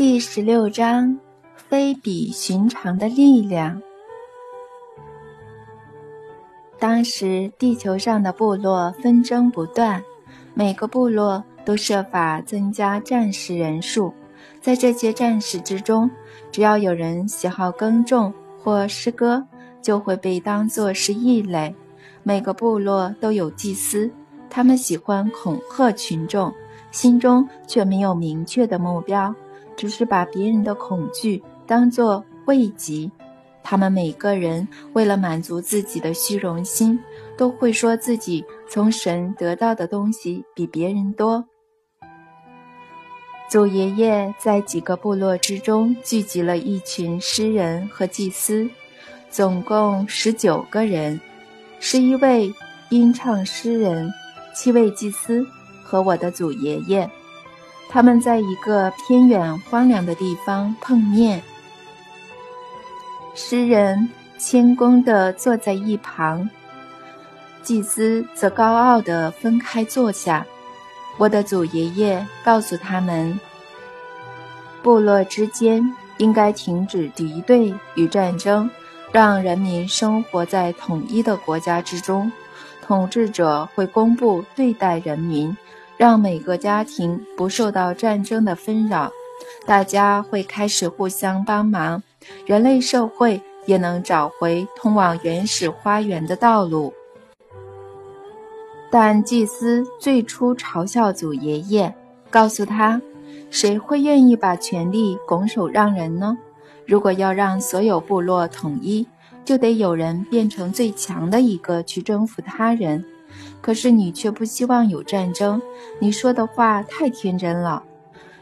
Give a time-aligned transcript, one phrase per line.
[0.00, 1.14] 第十六章：
[1.54, 3.82] 非比寻常的力量。
[6.78, 10.02] 当时，地球上的部落纷争不断，
[10.54, 14.10] 每个部落都设法增加战士人数。
[14.58, 16.10] 在这些战士之中，
[16.50, 19.46] 只要有人喜好耕种或诗歌，
[19.82, 21.74] 就会被当作是异类。
[22.22, 24.10] 每个部落都有祭司，
[24.48, 26.50] 他们喜欢恐吓群众，
[26.90, 29.34] 心中却没有明确的目标。
[29.80, 33.10] 只是把别人的恐惧当作慰藉，
[33.62, 37.00] 他们每个人为了满足自己的虚荣心，
[37.34, 41.42] 都会说自己从神得到的东西比别人多。
[43.48, 48.68] 祖爷爷在几个部落之中聚集了一群诗人和祭司，
[49.30, 51.18] 总共十九个人，
[51.78, 52.52] 十一位
[52.90, 54.12] 吟唱诗人，
[54.54, 55.42] 七位祭司
[55.82, 57.10] 和我的祖爷爷。
[57.92, 61.42] 他们在一个偏远荒凉的地方碰面。
[63.34, 66.48] 诗人谦恭地坐在一旁，
[67.64, 70.46] 祭司则高傲地分开坐下。
[71.18, 73.38] 我的祖爷爷告诉他们，
[74.82, 75.84] 部落之间
[76.18, 78.70] 应该停止敌对与战争，
[79.10, 82.30] 让人民生活在统一的国家之中。
[82.86, 85.56] 统治者会公布对待人民。
[86.00, 89.12] 让每个家庭不受到战争的纷扰，
[89.66, 92.02] 大家会开始互相帮忙，
[92.46, 96.94] 人类社会也能找回通往原始花园的道路。
[98.90, 101.94] 但祭司最初嘲笑祖爷爷，
[102.30, 103.02] 告诉他
[103.52, 106.38] ：“谁会愿意把权力拱手让人呢？
[106.86, 109.06] 如果要让所有部落统一，
[109.44, 113.04] 就得有人变成最强的一个去征服他人。”
[113.60, 115.60] 可是你却不希望有战争，
[115.98, 117.82] 你说的话太天真了。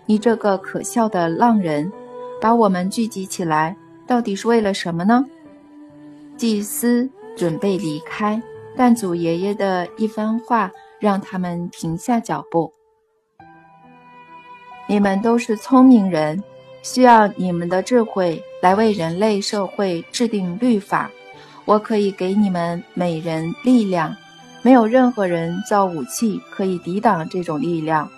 [0.07, 1.93] 你这个可笑的浪人，
[2.41, 3.77] 把我们聚集起来，
[4.07, 5.25] 到底是为了什么呢？
[6.37, 8.41] 祭司准备离开，
[8.77, 12.73] 但祖爷爷的一番话让他们停下脚步。
[14.87, 16.43] 你们都是聪明人，
[16.83, 21.11] 需要你们的智慧来为人类社会制定律法。
[21.67, 24.17] 我可以给你们每人力量。
[24.63, 28.11] 没有任何人造武器可以抵挡这种力量。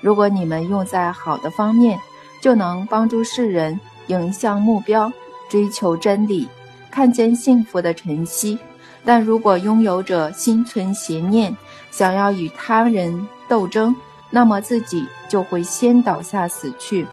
[0.00, 1.98] 如果你们用在好的方面，
[2.40, 5.12] 就能帮助世人迎向目标，
[5.48, 6.48] 追求真理，
[6.90, 8.58] 看见幸福的晨曦。
[9.04, 11.56] 但如果拥有者心存邪念，
[11.90, 13.94] 想要与他人斗争，
[14.30, 17.06] 那么自己就会先倒下死去。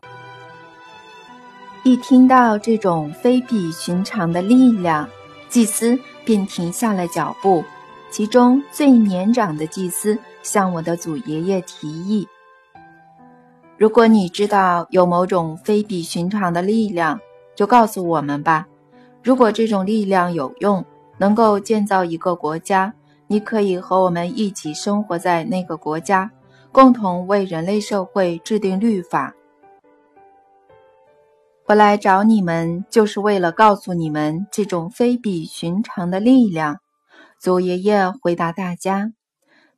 [1.83, 5.07] 一听到这种非比寻常的力量，
[5.49, 7.63] 祭司便停下了脚步。
[8.15, 12.25] 其中最年长的祭司向我的祖爷爷提议
[13.77, 17.19] ：“如果你知道有某种非比寻常的力量，
[17.57, 18.65] 就告诉我们吧。
[19.21, 20.85] 如果这种力量有用，
[21.17, 22.93] 能够建造一个国家，
[23.27, 26.31] 你可以和我们一起生活在那个国家，
[26.71, 29.33] 共同为人类社会制定律法。
[31.65, 36.77] 我来找你们，就是为了告诉你们这种非比寻常的力量。”
[37.45, 39.11] 祖爷爷回答大家：“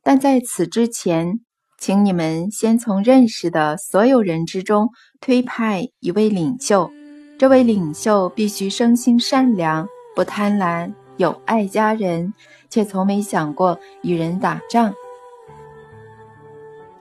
[0.02, 1.40] 但在此之前，
[1.78, 4.88] 请你们先从认识的所有人之中
[5.20, 6.90] 推派一位领袖。
[7.38, 9.86] 这位领袖必须生性善良，
[10.16, 12.32] 不贪婪，有爱家人，
[12.70, 14.94] 且从没想过与人打仗。”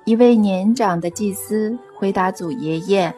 [0.03, 3.15] 一位年长的祭司回答祖爷爷：“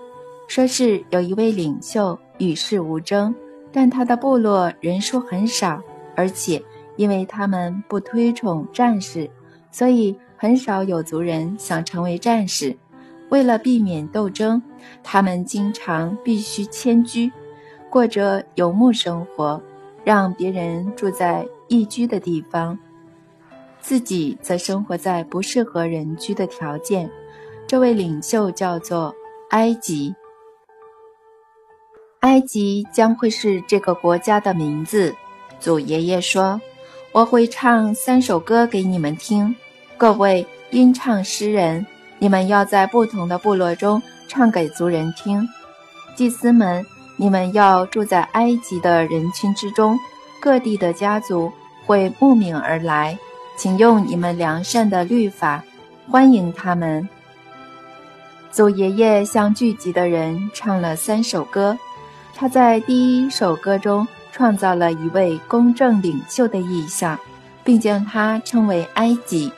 [0.47, 3.33] 说是有一位领袖与世无争，
[3.71, 5.81] 但他的部落人数很少，
[6.15, 6.63] 而且……”
[6.99, 9.31] 因为他们不推崇战士，
[9.71, 12.75] 所以很少有族人想成为战士。
[13.29, 14.61] 为了避免斗争，
[15.01, 17.31] 他们经常必须迁居，
[17.89, 19.61] 过着游牧生活，
[20.03, 22.77] 让别人住在宜居的地方，
[23.79, 27.09] 自己则生活在不适合人居的条件。
[27.65, 29.15] 这位领袖叫做
[29.51, 30.13] 埃及。
[32.19, 35.15] 埃及将会是这个国家的名字。
[35.61, 36.59] 祖爷爷说。
[37.11, 39.55] 我会唱三首歌给你们听，
[39.97, 41.83] 各位吟唱诗人，
[42.19, 45.47] 你们要在不同的部落中唱给族人听。
[46.15, 46.85] 祭司们，
[47.17, 49.97] 你们要住在埃及的人群之中，
[50.39, 51.51] 各地的家族
[51.87, 53.17] 会慕名而来，
[53.57, 55.63] 请用你们良善的律法
[56.11, 57.09] 欢迎他们。
[58.51, 61.75] 祖爷爷向聚集的人唱了三首歌，
[62.35, 64.07] 他在第一首歌中。
[64.39, 67.19] 创造了一位公正领袖的意象，
[67.61, 69.51] 并将他称为埃及。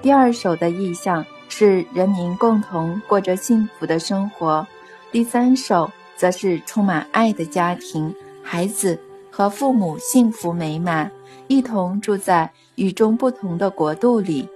[0.00, 4.66] 第二首的意象是人民共同过着幸福的生活，
[5.10, 8.98] 第三首则是充满爱的家庭，孩子
[9.30, 11.12] 和父母幸福美满，
[11.46, 14.48] 一同住在与众不同的国度里。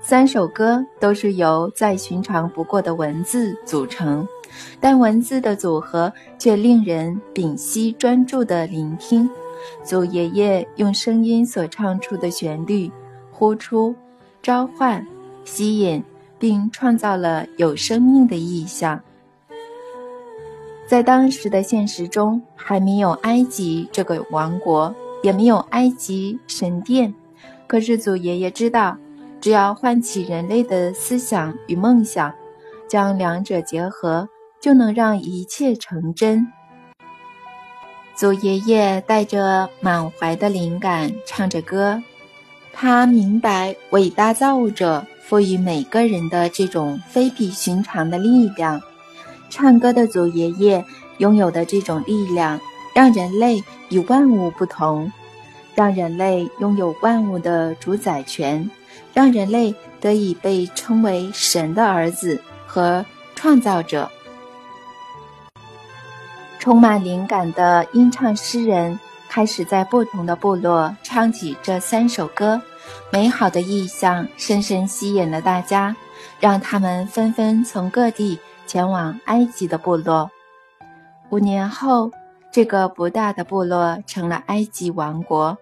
[0.00, 4.24] 三首歌都是由再寻常不过的文字组成，
[4.80, 9.28] 但文字的组合却令人屏息专注地聆听。
[9.84, 12.90] 祖爷爷用声音所唱出的旋律，
[13.30, 13.94] 呼出、
[14.42, 15.06] 召唤、
[15.44, 16.02] 吸引，
[16.38, 19.00] 并创造了有生命的意象。
[20.86, 27.14] 在当时的现实中，还没有埃及这个王国，也没有埃及神殿。
[27.66, 28.96] 可是祖爷爷知道。
[29.40, 32.32] 只要唤起人类的思想与梦想，
[32.86, 34.28] 将两者结合，
[34.62, 36.50] 就能让一切成真。
[38.14, 42.00] 祖爷爷带着满怀的灵感唱着歌，
[42.72, 48.80] 他明白伟大造物者赋予每个人的这种非比寻常的力量。
[49.50, 50.84] 唱歌的祖爷爷
[51.18, 52.60] 拥有的这种力量，
[52.94, 55.12] 让人类与万物不同，
[55.74, 58.70] 让人类拥有万物的主宰权。
[59.14, 63.04] 让人类得以被称为神的儿子和
[63.34, 64.10] 创造者。
[66.62, 68.96] 充满灵感的吟唱诗人
[69.28, 72.62] 开始在不同的部落唱起这三首歌，
[73.12, 75.96] 美好的意象深深吸引了大家，
[76.38, 80.30] 让他们纷纷从各地前往埃及的部落。
[81.30, 82.12] 五年后，
[82.52, 85.58] 这个不大的部落成了埃及王国。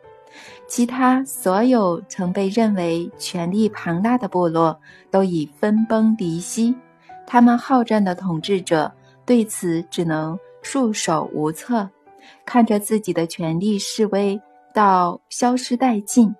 [0.69, 4.79] 其他所有曾被认为权力庞大的部落
[5.11, 6.76] 都已分崩离析，
[7.26, 8.93] 他们好战的统治者
[9.25, 11.90] 对此只能束手无策，
[12.44, 14.40] 看着自己的权力示威
[14.74, 16.34] 到消失殆尽。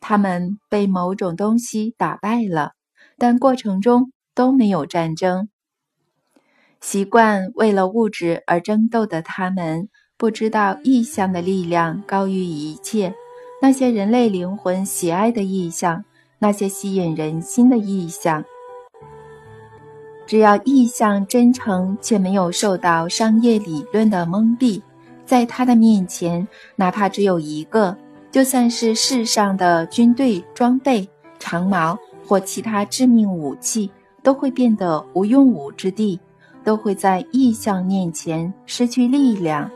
[0.00, 2.72] 他们被某种东西打败了，
[3.18, 5.48] 但过程中都没有战争。
[6.80, 9.88] 习惯为了物质而争斗的他们。
[10.16, 13.12] 不知道意象的力量高于一切，
[13.60, 16.04] 那些人类灵魂喜爱的意象，
[16.38, 18.44] 那些吸引人心的意象。
[20.26, 24.80] 只要意象真诚却没有受到商业理论的蒙蔽，
[25.26, 27.96] 在他的面前，哪怕只有一个，
[28.30, 33.90] 就算是世上的军队装备、长矛或其他致命武器，
[34.22, 36.18] 都会变得无用武之地，
[36.64, 39.70] 都会在意象面前失去力量。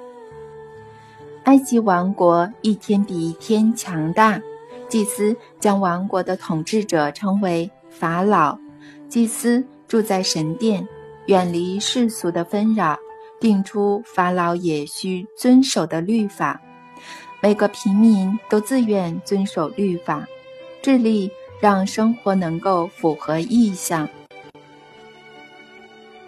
[1.45, 4.41] 埃及王国一天比一天强大，
[4.89, 8.59] 祭司将王国的统治者称为法老。
[9.09, 10.87] 祭司住在神殿，
[11.26, 12.99] 远离世俗的纷扰，
[13.40, 16.61] 定出法老也需遵守的律法。
[17.40, 20.26] 每个平民都自愿遵守律法，
[20.82, 21.31] 致力
[21.61, 24.08] 让生活能够符合意向。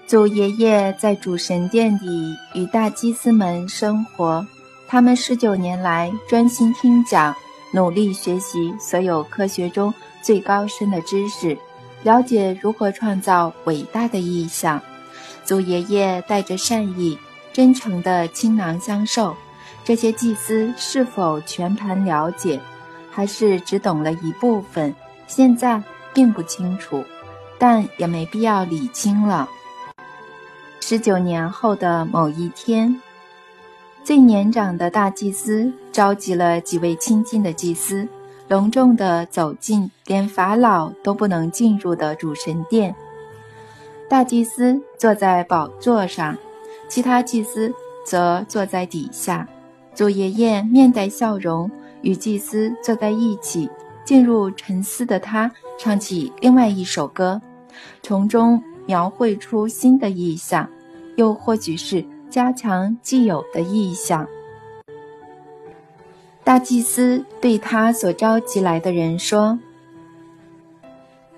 [0.06, 4.44] 祖爷爷在主神殿里与大祭司们生活。
[4.88, 7.32] 他们十九年来专心听讲，
[7.72, 11.56] 努力学习所有科学中最高深的知识，
[12.02, 14.80] 了解如何创造伟大的意象。
[15.44, 17.18] 祖爷爷带着善意、
[17.52, 19.34] 真诚的倾囊相授。
[19.84, 22.60] 这些祭司是否全盘了解，
[23.10, 24.94] 还是只懂了一部分？
[25.26, 25.82] 现在
[26.12, 27.04] 并不清楚，
[27.58, 29.48] 但也没必要理清了。
[30.80, 33.00] 十九年后的某一天。
[34.02, 38.08] 最年长的大祭司召集了几位亲近的祭司，
[38.50, 42.92] 隆重地走进连法老都不能进入的主神殿。
[44.08, 46.36] 大祭司坐在宝座上，
[46.88, 47.72] 其他祭司
[48.04, 49.46] 则坐在底下。
[49.94, 51.70] 祖爷爷面带笑容，
[52.02, 53.70] 与祭司坐在一起。
[54.04, 57.40] 进入沉思的他，唱起另外一首歌，
[58.02, 60.68] 从中描绘出新的意象，
[61.14, 62.04] 又或许是。
[62.28, 64.26] 加强既有的意象。
[66.42, 69.58] 大祭司对他所召集来的人说：“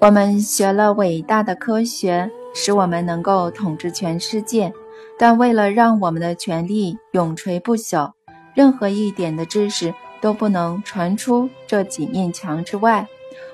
[0.00, 4.72] 我们学了伟大的科学，使我们能够统治全世界。
[5.18, 8.12] 但为了让我们的权力永垂不朽，
[8.54, 13.06] 任何一点的知识都不能传出这几面墙之外。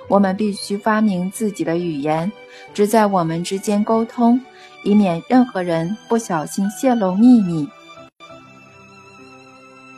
[0.06, 2.30] 我们必须发明自己的语言，
[2.72, 4.40] 只在我们之间沟通。”
[4.84, 7.68] 以免任何人不小心泄露秘密。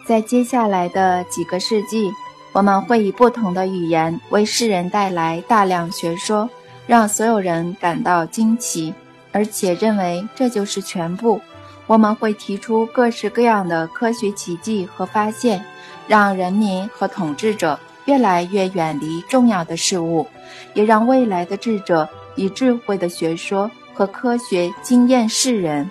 [0.07, 2.11] 在接下来的几个世纪，
[2.52, 6.49] 我们会以不同的语言为世人带来大量学说，
[6.87, 8.92] 让所有人感到惊奇，
[9.33, 11.40] 而且认为这就是全部。
[11.87, 15.64] 我们会提出各式各样的科学奇迹和发现，
[16.09, 20.26] 让人民和统治者越来越远离重要的事物，
[20.75, 23.71] 也让未来的智者以智慧的学说。
[23.92, 25.90] 和科学经验世人。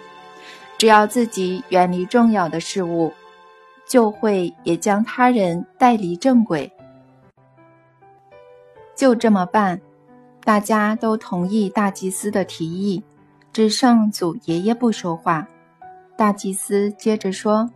[0.80, 3.14] 只要自己远离重要的事物，
[3.90, 6.72] 就会也将他人带离正轨。
[8.96, 9.82] 就这么办，
[10.44, 13.04] 大家都同意大祭司的提议，
[13.52, 15.48] 只剩祖爷爷不说话。
[16.16, 17.72] 大祭司接着说：“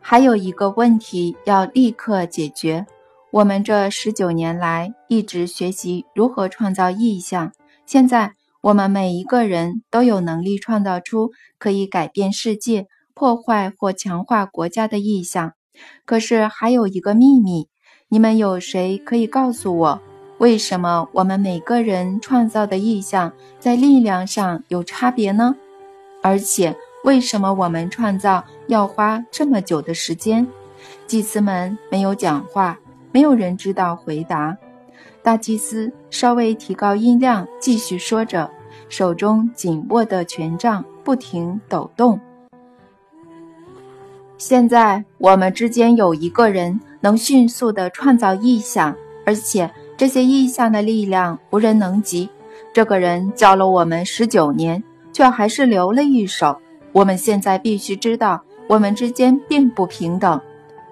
[0.00, 2.86] 还有一个问题要立刻解决。
[3.32, 7.52] 我们这十九年来一直学习如何创造意象，
[7.84, 15.52] 现在我们每一个人都有能力创造出可以改变世界、破坏或强化国家的意象。
[16.04, 17.68] 可是还有一个秘密，
[18.08, 20.00] 你们有谁可以告诉我？”
[20.38, 25.54] 为什么我们每个人创造的意象在力量上有差别呢？
[26.22, 30.46] 而且为什么我们创造要花这么久的时间？
[31.06, 32.78] 祭司们没有讲话，
[33.12, 34.58] 没有人知道回答。
[35.22, 38.50] 大祭司稍微提高音量，继续说着，
[38.88, 42.20] 手中紧握的权杖不停抖动。
[44.46, 49.70] 现在我们之间有一个人能迅速地创造意象，而且。
[49.96, 52.28] 这些意象的力量无人能及。
[52.74, 54.84] 这个人教了我们十九年，
[55.14, 56.58] 却还是留了一手。
[56.92, 60.38] 我们现在必须知道，我们之间并不平等。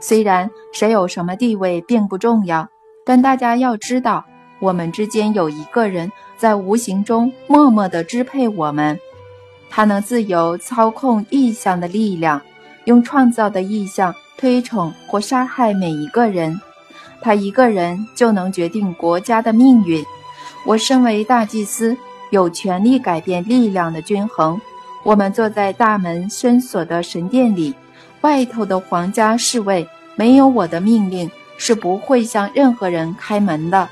[0.01, 2.67] 虽然谁有什么地位并不重要，
[3.05, 4.25] 但大家要知道，
[4.61, 8.99] 我们之间有一个人在无形中默默地支配我们。
[9.69, 12.41] 他能自由操控意象的力量，
[12.85, 16.61] 用创造的意象推崇或杀害每一个人。
[17.21, 20.05] 他一个人就能决定国家的命运。
[20.67, 21.97] 我身为大祭司，
[22.31, 24.61] 有权利改变力量的均衡。
[25.05, 27.75] 我们坐在大门深锁的神殿里，
[28.23, 33.89] 外头的皇家侍卫没有我的命令是不会向任何人开门的。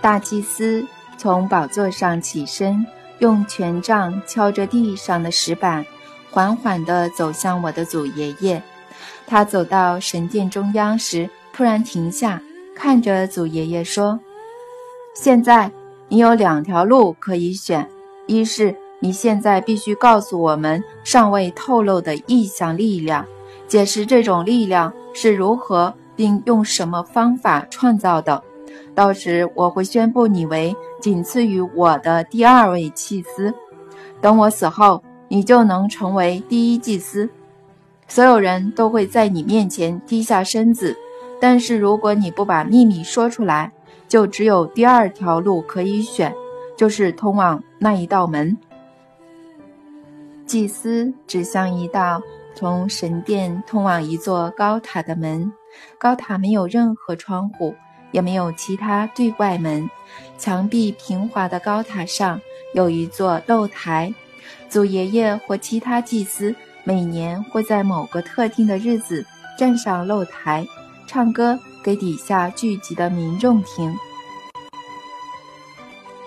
[0.00, 2.84] 大祭司从宝座上起身，
[3.18, 5.86] 用权杖敲着地上的石板，
[6.34, 8.60] 缓缓地走向我的祖爷爷。
[9.24, 12.42] 他走到神殿中央时，突然停下，
[12.74, 14.18] 看着祖爷爷说
[15.14, 15.70] ：“现在
[16.08, 17.88] 你有两条路可以选，
[18.26, 23.24] 一是你现在必须告诉我们尚未透露的意象力量，
[23.68, 28.42] 解释这种力量是如何并用什么方法创造的。
[28.92, 33.54] 到时我会宣布你为仅次于我的第二位祭司。
[34.20, 37.28] 等我死后，你就能成为第一祭司。”
[38.06, 40.96] 所有人都会在你面前低下身子，
[41.40, 43.72] 但是如果你不把秘密说出来，
[44.06, 46.32] 就只有第二条路可以选，
[46.76, 48.56] 就是通往那一道门。
[50.46, 52.22] 祭司指向一道
[52.54, 55.50] 从神殿通往一座高塔的门，
[55.98, 57.74] 高塔没有任何窗户，
[58.12, 59.88] 也没有其他对外门，
[60.36, 62.38] 墙壁平滑的高塔上
[62.74, 64.12] 有一座露台，
[64.74, 66.52] 祖爷爷或其他祭司。
[66.82, 69.24] 每年会在某个特定的日子
[69.56, 70.66] 站上露台，
[71.06, 73.96] 唱歌给底下聚集的民众听。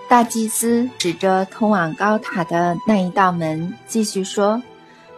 [0.08, 4.64] 大祭司指着通往高塔的那一道门，继续说：“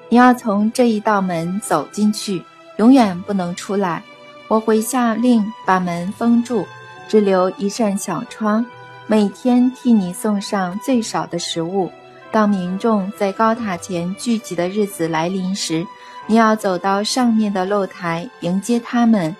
[0.09, 2.43] 你要从这一道门走进去，
[2.77, 4.01] 永远不能出来。
[4.47, 6.65] 我会下令把门封住，
[7.07, 8.65] 只留一扇小窗，
[9.05, 11.91] 每天替你送上最少的食物。”
[12.31, 15.83] 当民众在高塔前聚集的日子来临时，
[16.27, 19.35] 你要走到上面的露台迎接他们。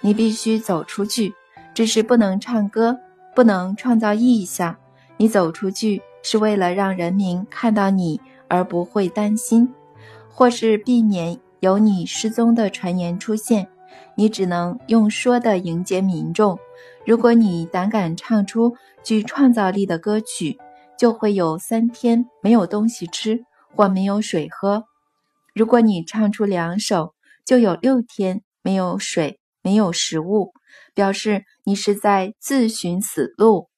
[0.00, 1.32] 你必须走出去，
[1.72, 2.98] 只是不能唱歌，
[3.36, 4.76] 不能创造意象。
[5.16, 9.72] 你走出去是为了让人民看到你，而不会担心，
[10.28, 13.68] 或是避免有你失踪的传言出现。
[14.16, 16.58] 你只能用说的迎接民众。
[17.06, 20.58] 如果你胆敢唱出具创造力的歌曲，
[21.04, 23.44] 就会有三天没有东西吃
[23.76, 24.84] 或没有水喝。
[25.54, 27.12] 如果你唱出两首，
[27.44, 30.54] 就有六天没有水、没有食物，
[30.94, 33.68] 表示你是在自寻死路。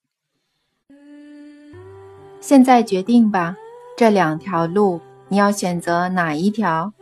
[2.40, 3.56] 现在决定吧，
[3.96, 6.92] 这两条路你要选择哪一条？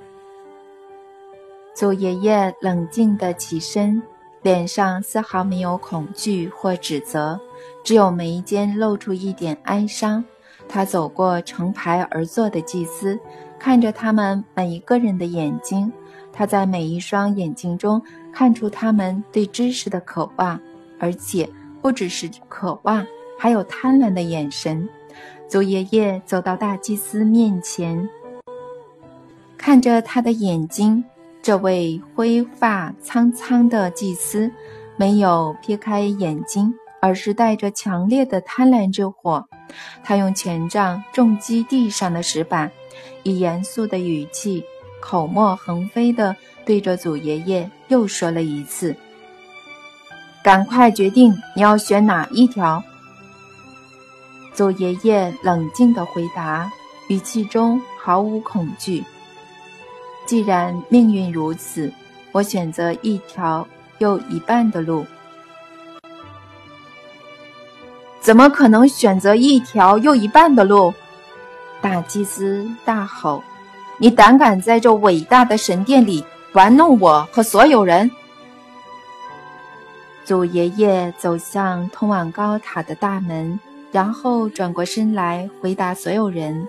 [1.75, 4.02] 祖爷爷冷静地起身，
[4.40, 7.38] 脸上丝毫没有恐惧或指责。
[7.82, 10.25] 只有眉间露出一点哀伤。
[10.66, 13.18] 他走过成排而坐的祭司，
[13.58, 15.92] 看着他们每一个人的眼睛。
[16.32, 20.58] 他在每一双眼睛中看出他们对知识的渴望，
[20.99, 21.49] 而且
[21.80, 23.06] 不只是渴望，
[23.38, 24.88] 还有贪婪的眼神。
[25.46, 28.08] 祖爷爷走到大祭司面前，
[29.56, 31.04] 看着他的眼睛。
[31.42, 34.50] 这位灰发苍苍的祭司
[34.96, 36.75] 没有撇开眼睛。
[37.04, 39.46] 而是带着强烈的贪婪之火。
[40.02, 42.73] 他用权杖重击地上的石板，
[43.25, 44.64] 以严肃的语气，
[45.02, 46.34] 口沫横飞地
[46.64, 48.96] 对着祖爷爷又说了一次
[50.42, 52.82] ：“赶快决定你要选哪一条。”
[54.54, 56.73] 祖爷爷冷静地回答，
[57.11, 59.04] 语气中毫无恐惧
[60.25, 61.92] ：“既然命运如此，
[62.32, 63.68] 我选择一条
[63.99, 65.04] 又一半的路。”
[68.25, 70.95] 怎么可能选择一条又一半的路？
[71.83, 73.45] 大祭司大吼
[74.00, 78.11] ：“你胆敢在这伟大的神殿里玩弄我和所有人！”
[80.25, 83.61] 祖爷爷走向通往高塔的大门，
[83.93, 86.66] 然后转过身来回答所有人：“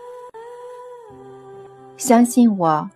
[1.95, 2.89] 相信我，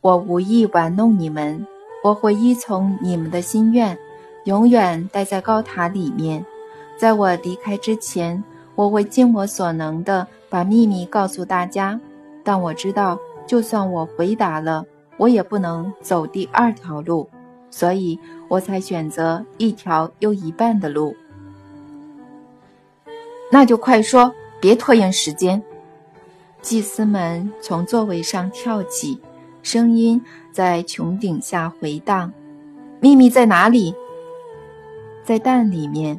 [0.00, 1.66] 我无意玩弄你们，
[2.04, 3.98] 我会依从你们的心愿，
[4.44, 6.46] 永远待在高塔里面。”
[6.96, 8.42] 在我离开之前，
[8.74, 12.00] 我会尽我所能的把秘密告诉大家。
[12.42, 14.84] 但我知道，就算我回答了，
[15.16, 17.28] 我也不能走第二条路，
[17.70, 21.16] 所以我才选择一条又一半的路。
[23.50, 25.62] 那就快说，别拖延时间。
[26.62, 29.20] 祭司们从座位上跳起，
[29.62, 30.20] 声音
[30.52, 32.32] 在穹顶下回荡
[33.00, 33.94] ：“秘密在哪里？
[35.24, 36.18] 在蛋里面。”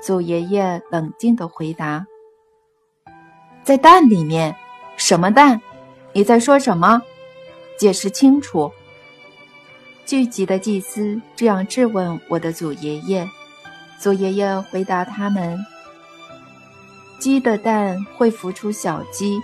[0.00, 2.06] 祖爷爷冷静地回答
[3.64, 4.54] ：“在蛋里面，
[4.96, 5.60] 什么蛋？
[6.12, 7.02] 你在说什么？
[7.76, 8.72] 解释清楚。”
[10.06, 13.28] 聚集的祭司这样质问我的祖爷爷。
[13.98, 15.58] 祖爷爷回答他们
[17.18, 19.40] ：“鸡的蛋会孵出小鸡，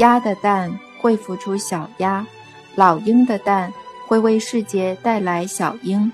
[0.00, 2.26] 鸭的蛋会孵出小鸭，
[2.74, 3.72] 老鹰的蛋
[4.06, 6.12] 会为世界带来小鹰。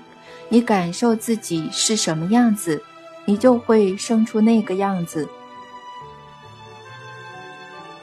[0.49, 2.81] 你感受自己是什么样子？”
[3.25, 5.27] 你就会生出那个样子。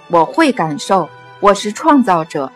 [0.09, 1.09] 我会感受，
[1.41, 2.51] 我是创造者。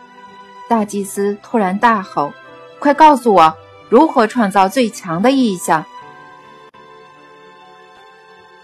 [0.67, 2.33] 大祭司突然大吼
[2.79, 3.55] ：“快告诉我，
[3.89, 5.85] 如何创造最强的意象？”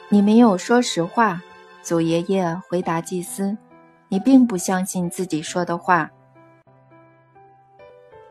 [0.10, 1.40] 你没有说实话，
[1.84, 3.56] 祖爷爷回答祭司
[4.10, 6.10] ：“你并不相信自己说的话。”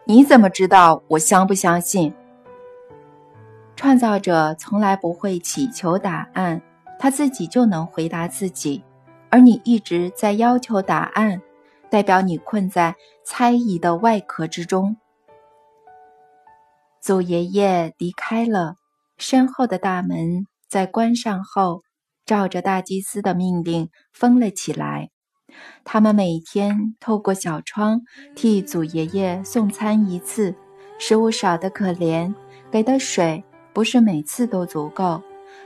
[0.04, 2.12] 你怎么知道我相不相信？
[3.78, 6.60] 创造者从来不会祈求答案，
[6.98, 8.82] 他自己就能回答自己。
[9.30, 11.40] 而你一直在要求答案，
[11.88, 14.96] 代表你困在猜疑的外壳之中。
[17.00, 18.74] 祖爷爷离开了，
[19.16, 21.82] 身后的大门在关上后，
[22.26, 25.10] 照着大祭司的命令封了起来。
[25.84, 28.00] 他们每天透过小窗
[28.34, 30.56] 替祖爷爷送餐一次，
[30.98, 32.34] 食物少得可怜，
[32.72, 33.44] 给的水。
[33.78, 35.22] 不是每次都足够。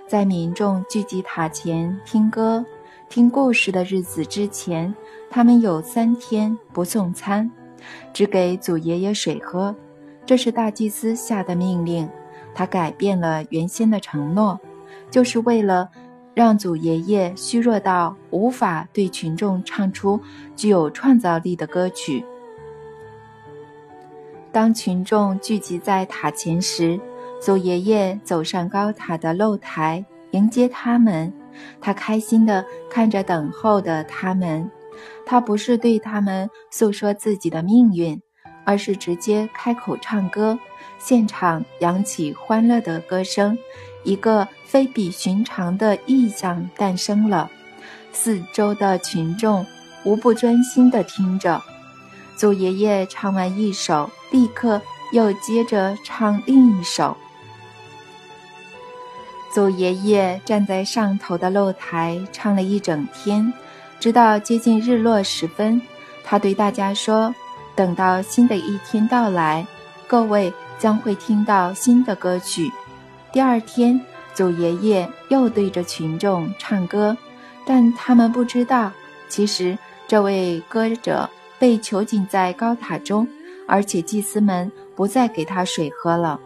[0.07, 2.63] 在民众聚集塔前听歌、
[3.09, 4.95] 听故事的日子之前，
[5.31, 7.51] 他们有三天不送餐，
[8.13, 9.75] 只给祖爷爷水喝。
[10.27, 12.07] 这是大祭司下的命令。
[12.55, 14.61] 他改变了原先的承诺，
[15.11, 15.89] 就是为了
[16.35, 20.21] 让祖爷爷虚弱到无法对群众唱出
[20.55, 22.23] 具有创造力的歌曲。
[24.53, 27.01] 当群众聚集在塔前时，
[27.43, 31.33] 祖爷爷走上高塔的露台迎接他们，
[31.81, 34.71] 他开心地看着等候的他们。
[35.27, 38.23] 他不是对他们诉说自己的命运，
[38.65, 40.57] 而是直接开口唱歌，
[41.01, 43.59] 现场扬起欢乐的歌声。
[44.05, 47.51] 一个非比寻常的意象诞生了，
[48.13, 49.67] 四周的群众
[50.05, 51.61] 无不专心地听着。
[52.37, 57.17] 祖爷爷唱完一首，立刻又接着唱另一首。
[59.53, 63.53] 祖爷爷站在上头的露台唱了一整天，
[64.01, 65.81] 直到接近日落时分，
[66.25, 67.35] 他对大家说
[67.77, 69.67] ：“等到新的一天到来，
[70.07, 72.73] 各位将会听到新的歌曲。”
[73.31, 74.01] 第二天，
[74.33, 77.15] 祖爷爷又对着群众唱歌，
[77.67, 78.91] 但他们不知道，
[79.29, 79.77] 其实
[80.09, 83.29] 这位歌者被囚禁在高塔中，
[83.69, 86.41] 而且祭司们不再给他水喝了。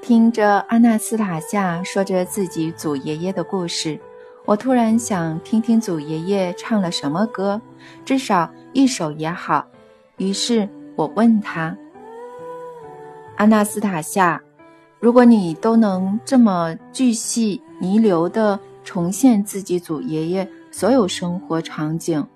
[0.00, 3.98] 听着阿纳斯塔夏说着自己祖爷爷的故事，
[4.46, 7.60] 我突然想听听祖爷爷唱了什么歌，
[8.04, 9.66] 至少一首也好。
[10.16, 11.76] 于是我问他
[13.36, 14.40] ：“阿纳斯塔夏，
[14.98, 22.26] 如果你都能这么巨细弥留地重现自己祖爷爷所有生活场景，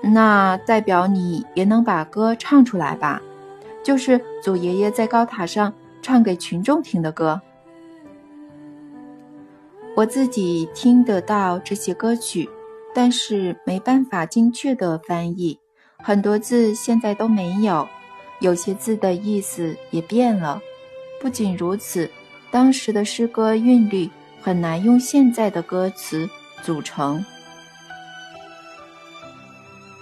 [0.00, 3.20] 那代表你也能把歌唱出来吧？
[3.82, 5.72] 就是祖爷爷在高塔上。”
[6.08, 7.38] 唱给群众听的歌。
[9.94, 12.48] 我自己听得到这些歌曲，
[12.94, 15.60] 但是没办法精确的翻译，
[15.98, 17.86] 很多字现在都没有，
[18.40, 20.62] 有些字的意思也变了。
[21.20, 22.10] 不仅如此，
[22.50, 24.08] 当时的诗歌韵律
[24.40, 26.26] 很难用现在的歌词
[26.62, 27.22] 组成，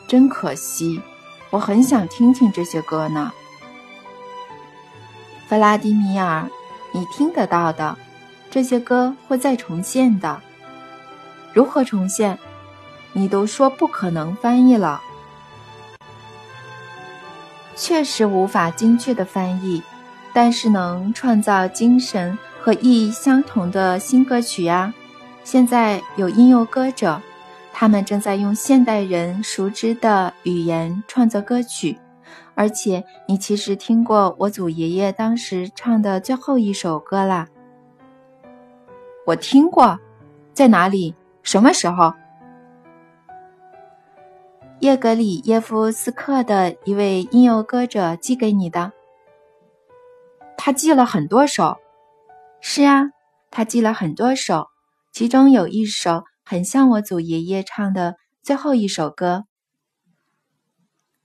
[0.07, 1.01] 真可惜。
[1.51, 3.33] 我很想听听这些歌呢，
[5.49, 6.49] 弗拉迪米尔，
[6.93, 7.97] 你听得到的，
[8.51, 10.41] 这些歌会再重现的。
[11.53, 12.37] 如何重现？
[13.13, 15.01] 你都说不可能翻译了，
[17.75, 19.83] 确实无法精确的翻译。
[20.35, 24.93] 但是能创造精神和意义相同的新歌曲呀！
[25.45, 27.23] 现在有音乐歌者，
[27.73, 31.99] 他们正在用现代人熟知的语言创作歌曲。
[32.57, 37.47] 而且你其实听过我祖爷爷当时唱的最后一首歌啦。
[39.27, 39.99] 我听过，
[40.55, 41.15] 在哪里？
[41.43, 42.15] 什么时候？
[44.81, 48.93] 叶格里耶夫斯克的一位音乐歌者寄给你的。
[50.57, 51.77] 他记了很多首，
[52.61, 53.11] 是啊，
[53.51, 54.69] 他记了很多首，
[55.13, 59.45] 其中有一首很像我祖爷爷唱的最后一首歌。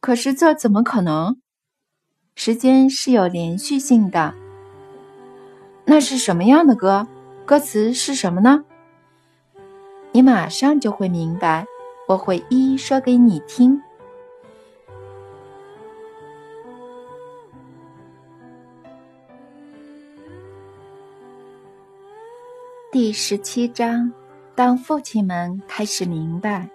[0.01, 1.37] 可是这怎么可能？
[2.33, 4.33] 时间是有连续性的。
[5.85, 7.07] 那是什么样的歌？
[7.45, 8.65] 歌词是什么呢？
[10.11, 11.67] 你马上就会明白，
[12.07, 13.79] 我会一一说给你听。
[22.91, 24.11] 第十七章，
[24.55, 26.67] 当父亲们开始明白。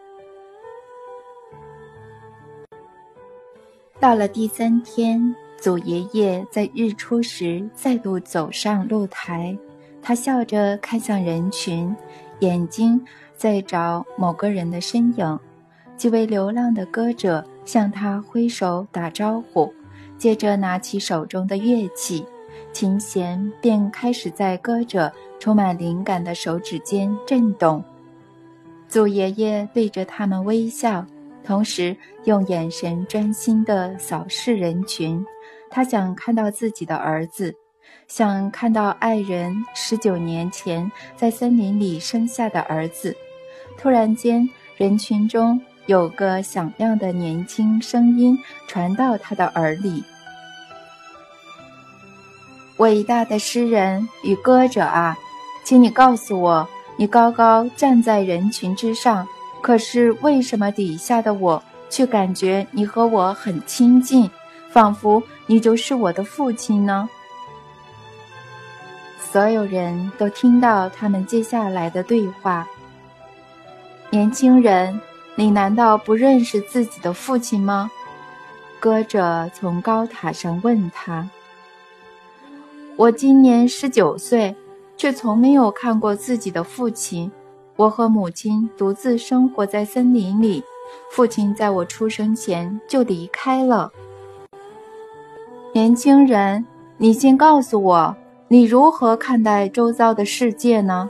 [4.06, 9.58] 到了第三天，祖爷爷在日出时再度走上露台，
[10.00, 11.92] 他笑着看向人群，
[12.38, 13.04] 眼睛
[13.36, 15.40] 在找某个人的身影。
[15.96, 19.74] 几位流浪的歌者向他挥手打招呼，
[20.16, 22.24] 接着拿起手中的乐器，
[22.72, 25.12] 琴弦便开始在歌者。
[25.40, 27.82] 充满灵感的手指间震动，
[28.88, 31.04] 祖爷爷对着他们微笑，
[31.46, 35.24] 同时用眼神专心地扫视人群。
[35.70, 37.54] 他想看到自己的儿子，
[38.08, 43.16] 想看到爱人十九年前在森林里生下的儿子。
[43.78, 50.02] 突然间，人群中有个响亮的年轻声音传到他的耳里
[52.78, 55.16] ：“伟大的诗人与歌者啊！”
[55.62, 59.26] 请你告诉我，你高高站在人群之上，
[59.66, 64.30] 可是为什么底下的我却感觉你和我很亲近，
[64.70, 67.08] 仿佛你就是我的父亲呢？
[69.18, 72.64] 所有人都听到他们接下来的对话。
[74.08, 75.00] 年轻人，
[75.34, 77.90] 你难道不认识自己的父亲吗？
[78.78, 81.28] 歌者从高塔上问他。
[82.94, 84.54] 我今年十九岁。
[84.98, 87.30] 却从没有看过自己的父亲。
[87.76, 90.64] 我和母亲独自生活在森林里，
[91.10, 93.92] 父亲在我出生前就离开了。
[95.72, 96.64] 年轻人，
[96.96, 98.16] 你先告诉我，
[98.48, 101.08] 你如何看待周遭的世界呢？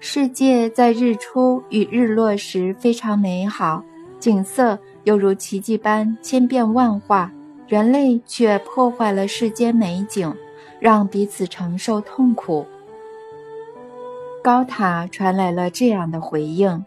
[0.00, 3.82] 世界在日出与日落时非常美好，
[4.18, 7.30] 景色犹如奇迹般千变万化，
[7.66, 10.34] 人类却破坏了世间美景。
[10.80, 12.64] 让彼此承受痛苦。
[14.48, 16.82] 高塔传来了这样的回应：“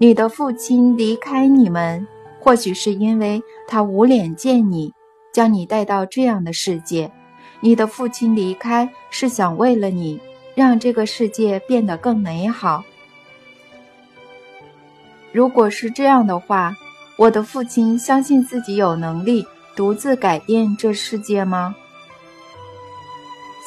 [0.00, 2.08] 你的父亲离开你们，
[2.40, 4.94] 或许是因为他无脸见你，
[5.34, 7.12] 将你带到这样的世界。
[7.60, 10.18] 你的父亲离开是想为了你，
[10.54, 12.82] 让这个世界变得更美好。
[15.30, 16.74] 如果是这样的话，
[17.18, 21.76] 我的父亲相信自己有能力独自改变这世界吗？”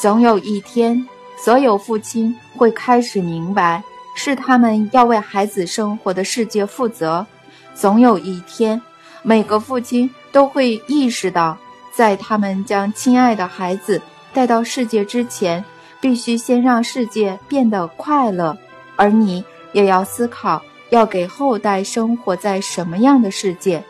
[0.02, 3.84] 总有一天，所有父亲会开始明白，
[4.16, 7.26] 是他们要为孩子生活的世界负责。
[7.74, 8.82] 总有一天，
[9.22, 11.58] 每个父亲都会意识到，
[11.92, 14.02] 在他们将亲爱的孩子
[14.34, 15.64] 带到世界之前，
[16.00, 18.58] 必须先让世界变得快乐。
[18.96, 19.44] 而你
[19.74, 23.84] 也要思考，要给后代生活在什么样的世界。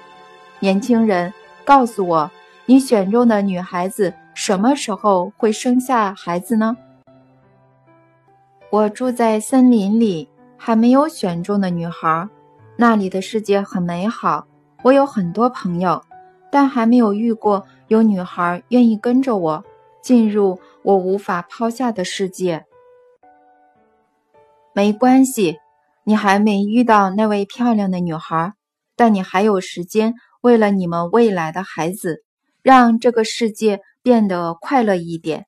[0.60, 1.32] 年轻人，
[1.64, 2.32] 告诉我，
[2.66, 4.14] 你选中的女孩子。
[4.34, 6.76] 什么时候会生下孩子呢？
[8.72, 12.28] 我住在森林里，还没有选中的女孩。
[12.76, 14.46] 那里的世界很美好，
[14.84, 16.02] 我有很多朋友，
[16.52, 19.64] 但还没有遇过有女孩愿意跟着我
[20.02, 22.66] 进入我无法抛下的世界。
[24.74, 25.58] 没关系，
[26.04, 28.54] 你还没遇到那位漂亮的女孩，
[28.98, 32.24] 但你还有时间，为了你们未来的孩子，
[32.62, 35.46] 让这个世界变得快乐一点。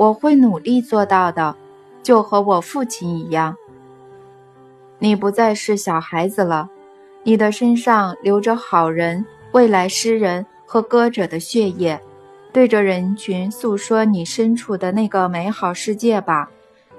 [0.00, 1.54] 我会努力做到的，
[2.02, 3.54] 就和我父亲一样。
[4.98, 6.70] 你不再是小孩子了，
[7.22, 12.00] 你的身上流着好人、未来诗人和歌者的血液。
[12.50, 16.48] 对着人群诉说你身处的那个美好世界吧，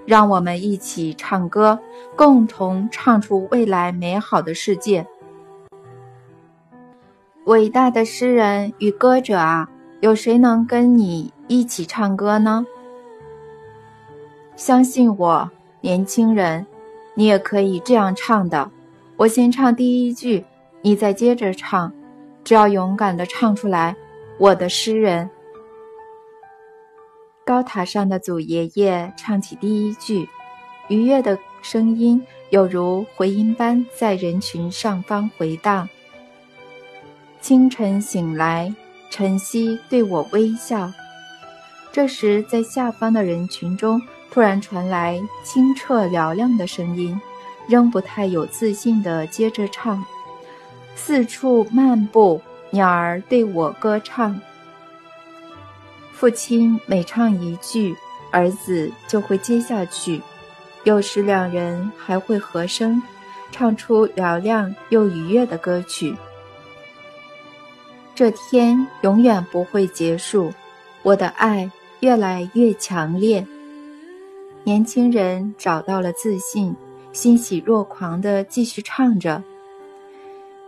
[0.05, 1.79] 让我们一起唱歌，
[2.15, 5.07] 共同唱出未来美好的世界。
[7.45, 9.67] 伟大的诗人与歌者啊，
[10.01, 12.63] 有谁能跟你一起唱歌呢？
[14.55, 15.49] 相信我，
[15.81, 16.65] 年轻人，
[17.15, 18.69] 你也可以这样唱的。
[19.17, 20.45] 我先唱第一句，
[20.81, 21.91] 你再接着唱，
[22.43, 23.95] 只要勇敢地唱出来，
[24.37, 25.29] 我的诗人。
[27.43, 30.29] 高塔上的祖爷爷唱起第一句，
[30.89, 35.89] 愉悦的声音有如回音般在人群上方回荡。
[37.39, 38.73] 清晨醒来，
[39.09, 40.91] 晨曦对我微笑。
[41.91, 47.19] 这时，在下方的人群中突然传来清澈嘹亮的声音，
[47.67, 50.03] 仍不太有自信地接着唱
[50.95, 54.39] ：“四处漫步，鸟儿对我歌唱。”
[56.13, 57.95] 父亲每唱一句，
[58.31, 60.21] 儿子就会接下去。
[60.85, 63.03] 有时两人还会和声，
[63.51, 66.15] 唱出嘹亮又愉悦的歌曲。
[68.15, 70.53] 这天永远不会结束，
[71.01, 73.45] 我的爱越来越强烈。
[74.63, 76.75] 年轻人找到了自信，
[77.11, 79.43] 欣喜若狂地继续唱着。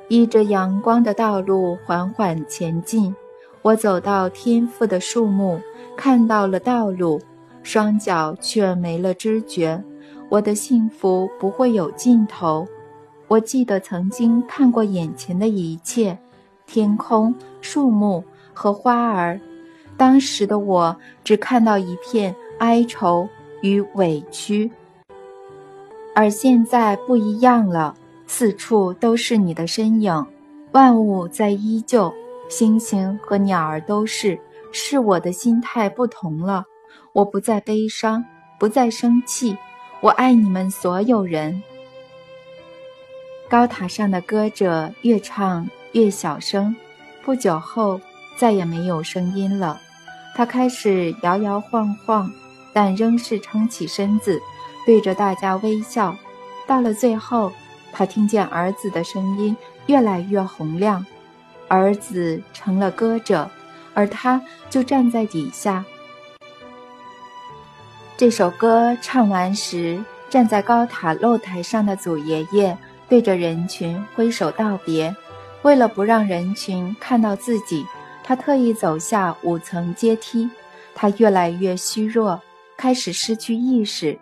[0.08, 3.16] 依着阳光的道路缓缓前进。
[3.62, 5.62] 我走到天赋的树木，
[5.96, 7.22] 看到了道路，
[7.62, 9.82] 双脚却没了知觉。
[10.28, 12.68] 我的幸福不会有尽头。
[13.28, 16.18] 我记得曾经看过眼前的一切：
[16.66, 19.40] 天空、树木和花儿。
[19.96, 23.30] 当时的我只看到一片哀愁
[23.64, 24.70] 与委屈，
[26.14, 27.96] 而现在不一样了，
[28.28, 30.26] 四处都是你的身影，
[30.74, 32.14] 万物在依旧。
[32.50, 34.38] 星星和鸟儿都是，
[34.74, 36.66] 是我的心态不同了。
[37.14, 38.24] 我不再悲伤，
[38.60, 39.58] 不再生气。
[40.02, 41.64] 我爱你们所有人。
[43.50, 46.76] 高塔上的歌者越唱越小声，
[47.24, 48.00] 不久后
[48.36, 49.80] 再也没有声音了。
[50.36, 52.30] 他开始摇摇晃晃，
[52.74, 54.42] 但仍是撑起身子，
[54.86, 56.16] 对着大家微笑。
[56.66, 57.52] 到了最后，
[57.92, 59.56] 他听见儿子的声音
[59.86, 61.06] 越来越洪亮。
[61.68, 63.50] 儿子成了歌者，
[63.94, 65.86] 而他就站在底下。
[68.18, 72.78] 这首歌唱完时，站在高塔露台上的祖爷爷
[73.10, 75.16] 对着人群挥手道别。
[75.64, 77.86] 为了不让人群看到自己，
[78.24, 80.50] 他特意走下五层阶梯。
[80.94, 82.40] 他越来越虚弱，
[82.78, 84.20] 开始失去意识，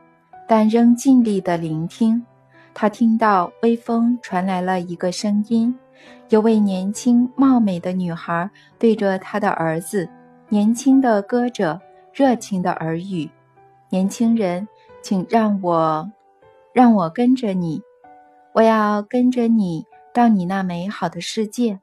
[0.47, 2.25] 但仍尽力地聆听。
[2.73, 5.77] 他听到微风传来了一个声音。
[6.29, 10.09] 有位年轻貌美的女孩对着他的儿子，
[10.49, 11.79] 年轻的歌者
[12.13, 13.29] 热情的耳语
[13.91, 14.67] ：“年轻人，
[15.01, 16.09] 请让我，
[16.73, 17.81] 让我跟着你，
[18.53, 21.81] 我要跟着你到你那美好的世界。”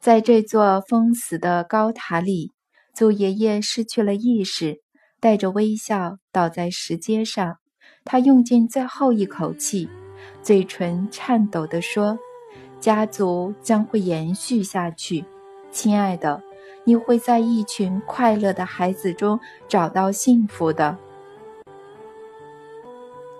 [0.00, 2.52] 在这座封死的高塔里，
[2.92, 4.80] 祖爷爷失去了意识，
[5.24, 7.56] 带着微笑倒在石阶上。
[8.04, 9.88] 他用尽最后一口气，
[10.42, 12.18] 嘴唇颤抖地说。
[12.78, 15.24] 家族将会延续下去，
[15.70, 16.42] 亲爱的，
[16.84, 20.98] 你会在一群快乐的孩子中找到幸福的。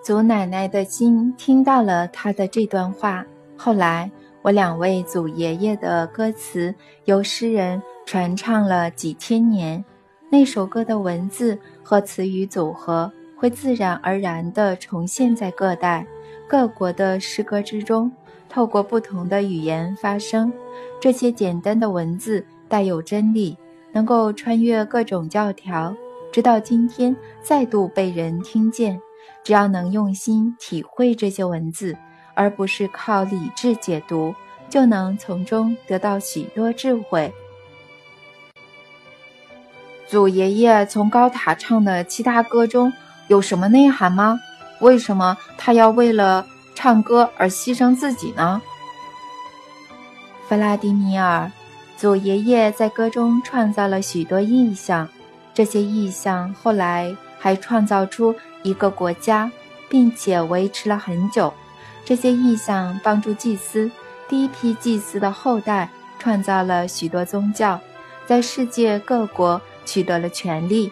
[0.03, 3.27] 祖奶奶的心听到了他的这段话。
[3.59, 9.85] 后来，我两位祖爷爷的歌词由诗人传唱了几千年，
[10.37, 16.05] 那首歌的文字和词语组合会自然而然地重现在各代、
[16.49, 18.11] 各国的诗歌之中。
[18.49, 20.53] 透过不同的语言发声，
[21.01, 23.57] 这些简单的文字带有真理，
[23.93, 25.95] 能够穿越各种教条，
[26.33, 29.01] 直到今天再度被人听见。
[29.45, 31.97] 只要能用心体会这些文字，
[32.35, 34.35] 而不是靠理智解读，
[34.69, 37.33] 就能从中得到许多智慧。
[40.09, 42.93] 祖爷爷从高塔唱的其他歌中
[43.29, 44.39] 有什么内涵吗？
[44.81, 46.47] 为什么他要为了？
[46.77, 48.61] 唱歌而牺牲自己呢？
[50.49, 51.51] 弗拉迪米尔，
[51.97, 55.09] 祖爷爷在歌中创造了许多意象，
[55.55, 59.51] 这些意象后来还创造出一个国家，
[59.89, 61.55] 并且维持了很久。
[62.05, 63.91] 这些意象帮助祭司，
[64.29, 65.89] 第一批祭司的后代
[66.19, 67.81] 创造了许多宗教，
[68.27, 70.91] 在世界各国取得了权力。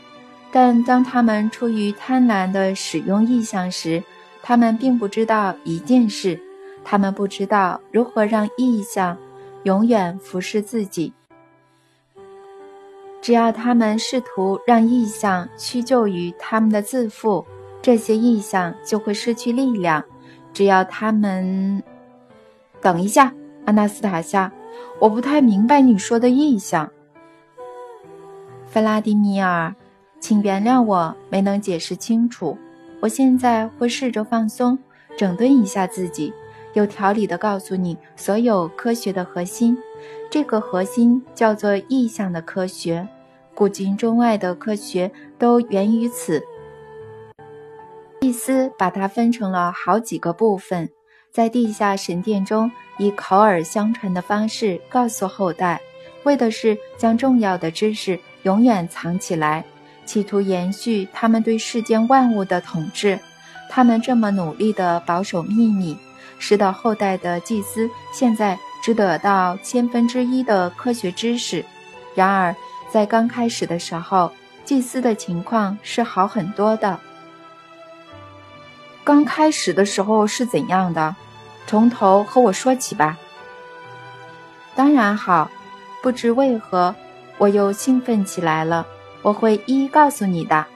[0.51, 4.03] 但当他们出于贪婪的使用意象时，
[4.43, 6.39] 他们并不知道一件事：
[6.85, 9.17] 他们不知道如何让意象
[9.63, 11.13] 永远服侍自己。
[13.23, 17.47] 只要他们试图让意象屈就于他们的自负，
[17.81, 20.05] 这些意象就会失去力量。
[20.53, 21.83] 只要他们……
[22.81, 23.33] 等一下，
[23.65, 24.53] 阿纳斯塔夏，
[24.99, 26.91] 我不太明白你说的意象。
[28.73, 29.75] 弗拉迪米尔，
[30.19, 32.57] 请原谅我没能解释清楚。
[33.01, 34.79] 我现在会试着放松，
[35.15, 36.33] 整顿一下自己，
[36.73, 39.77] 有条理地告诉你所有科学的核心。
[40.31, 43.07] 这个核心叫做意象的科学，
[43.55, 46.43] 古今中外的科学都源于此。
[48.23, 50.89] 祭司把它分成了好几个部分，
[51.31, 55.79] 在地下神殿中以口耳相传的方式告诉后代，
[56.23, 59.65] 为的是将重要的知识永远藏起来，
[60.05, 63.19] 企图延续他们对世间万物的统治。
[63.69, 65.97] 他们这么努力地保守秘密，
[66.39, 68.59] 使得后代的祭司现在。
[68.83, 71.65] 只得到千分之一的科学知识。
[72.17, 72.53] 然而，
[72.91, 74.33] 在刚开始的时候，
[74.65, 76.99] 祭司的情况是好很多的。
[79.05, 81.15] 刚开始的时候是怎样的？
[81.65, 83.17] 从头和我说起吧。
[84.75, 85.49] 当然好。
[86.03, 86.93] 不知为何，
[87.39, 88.87] 我又兴奋起来了。
[89.23, 90.67] 我会一一告诉你的。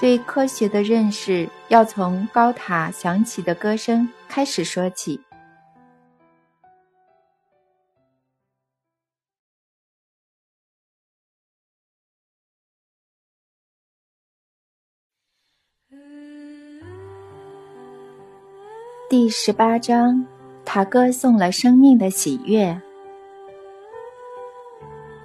[0.00, 5.20] 对科学的认识要从高塔响起的歌声开始说起。
[19.10, 20.24] 第十八章，
[20.64, 22.80] 他歌颂了生命的喜悦。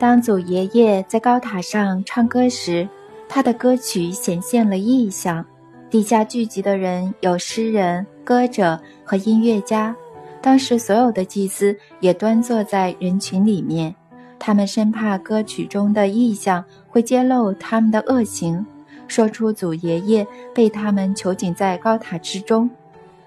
[0.06, 2.88] 当祖爷爷在高塔上唱歌时，
[3.28, 5.44] 他的歌曲显现了意象。
[5.90, 9.96] 底下聚集的人有诗人、歌者和音乐家。
[10.44, 13.96] 当时所有的祭司也端坐在人群里面，
[14.38, 18.64] 他们生怕歌曲中的意象会揭露他们的恶行，
[19.08, 22.70] 说出祖爷爷被他们囚禁在高塔之中。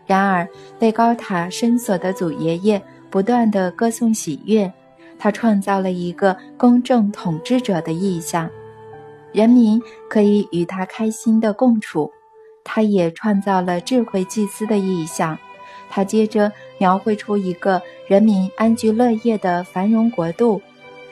[0.06, 4.72] 然而，被高塔深锁的祖爷爷不断地歌颂喜悦，
[5.18, 8.48] 他创造了一个公正统治者的意象，
[9.32, 12.10] 人民可以与他开心的共处。
[12.64, 15.38] 他也创造了智慧祭司的意象，
[15.88, 20.60] 他接着描绘出一个人民安居乐业的繁荣国度。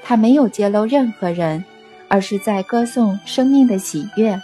[0.02, 1.64] 他没有揭露任何人，
[2.08, 4.40] 而是在歌颂生命的喜悦。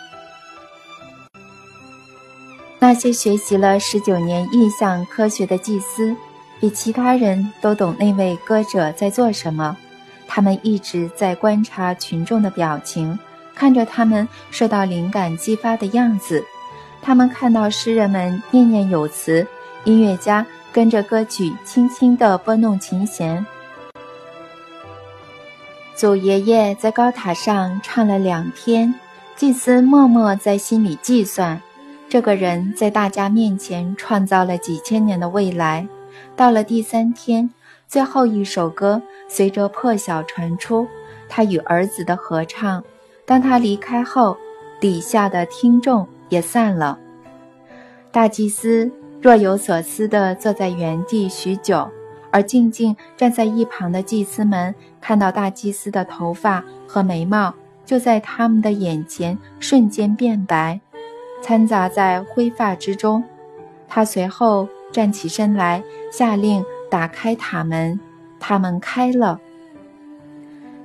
[2.78, 6.16] 那些学习了十九年意象科学的祭司，
[6.62, 9.76] 比其他人都懂那位歌者在做什么。
[10.28, 13.18] 他们一直在观察群众的表情，
[13.52, 16.44] 看着他们受到灵感激发的样子。
[17.02, 19.44] 他们看到诗人们念念有词，
[19.82, 23.44] 音乐家跟着歌曲轻轻地拨弄琴弦。
[25.96, 28.94] 祖爷爷在高塔上唱了两天，
[29.34, 31.60] 祭司默默在心里计算。
[32.08, 35.88] 这个人在大家面前创造了几千年的未来。
[36.36, 37.50] 到了第三天，
[37.88, 40.86] 最后一首歌随着破晓传出，
[41.28, 42.82] 他与儿子的合唱。
[43.24, 44.36] 当他离开后，
[44.80, 46.98] 底下的听众也散了。
[48.10, 51.88] 大祭司若有所思地坐在原地许久，
[52.30, 60.80] 而静静站在一旁的祭司们看到大祭司的头发和眉毛就在他们的眼前瞬间变白。
[61.40, 63.22] 掺杂在灰发之中，
[63.88, 65.82] 他随后站起身来，
[66.12, 67.98] 下令打开塔门。
[68.38, 69.40] 塔门开了。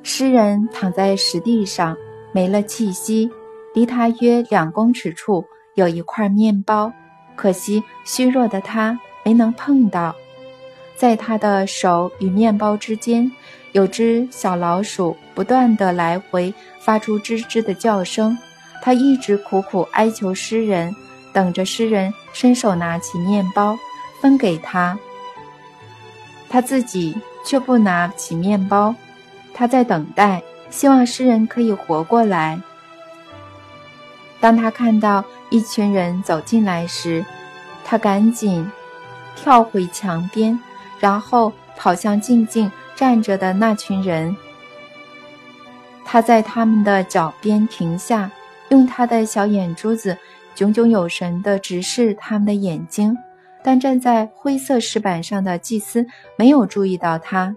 [0.03, 1.97] 诗人躺在石地上，
[2.31, 3.29] 没了气息。
[3.73, 6.91] 离他约两公尺处有一块面包，
[7.35, 10.15] 可惜虚弱的他没能碰到。
[10.95, 13.31] 在他的手与面包之间，
[13.73, 18.35] 有只小老鼠不断地来回发出吱吱的叫声。
[18.81, 20.95] 他一直苦苦哀求诗人，
[21.33, 23.77] 等着诗人伸手拿起面包
[24.21, 24.97] 分给他。
[26.49, 28.95] 他自己却不拿起面包，
[29.53, 32.59] 他在等待，希望诗人可以活过来。
[34.39, 37.25] 当他看到一群人走进来时，
[37.83, 38.69] 他赶紧
[39.35, 40.59] 跳回墙边，
[40.99, 44.35] 然后跑向静静站着的那群人。
[46.05, 48.31] 他在他们的脚边停下。
[48.69, 50.17] 用他的小眼珠子
[50.53, 53.17] 炯炯有神地直视他们的眼睛，
[53.67, 56.07] 但站在灰色石板上的祭司
[56.37, 57.53] 没有注意到他。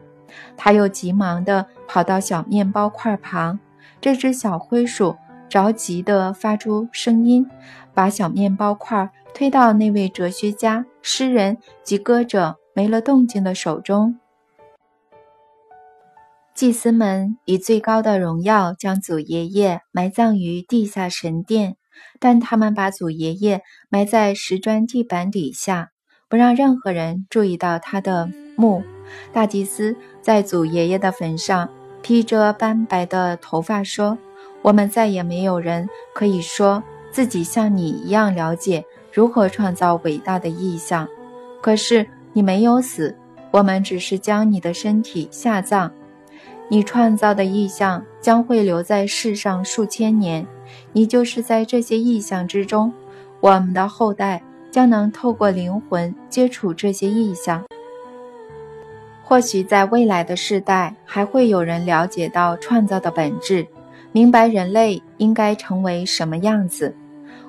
[0.56, 3.60] 他又急忙地跑到小面包块旁，
[4.00, 5.14] 这只小灰鼠
[5.48, 7.48] 着急地发出声音，
[7.94, 14.18] 把小面包块推到那位哲学家、诗人及歌者没了动静的手中。
[16.56, 21.76] 祭司们以最高的荣耀将祖爷爷埋葬于地下神殿，
[22.18, 25.92] 但他们把祖爷爷埋在石砖地板底下，
[26.30, 28.82] 不让任何人注意到他的墓。
[29.32, 31.68] 大祭司在祖爷爷的坟上
[32.00, 34.16] 披着斑白的头发说
[34.62, 41.06] ：“我们再也没有人可以说自己像你一样了解如何创造伟大的意象。
[41.60, 43.14] 可是你没有死，
[43.50, 45.92] 我们只是将你的身体下葬。”
[46.72, 50.46] 你创造的意象将会留在世上数千年，
[50.92, 52.92] 你就是在这些意象之中，
[53.40, 54.40] 我们的后代
[54.70, 57.64] 将能透过灵魂接触这些意象。
[59.22, 63.66] 或许在未来的世代，还会有人了解到创造的本质，
[64.10, 66.94] 明白人类应该成为什么样子。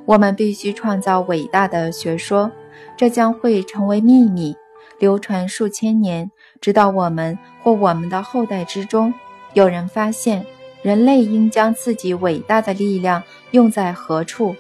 [0.06, 2.52] 我们必须创造伟大的学说，
[2.96, 4.56] 这将会成为秘密，
[5.00, 6.30] 流传数千年。
[6.60, 9.12] 直到我们或我们的后代之中
[9.54, 10.46] 有人发现，
[10.84, 14.56] 人类应将自己伟大的力量用在何处。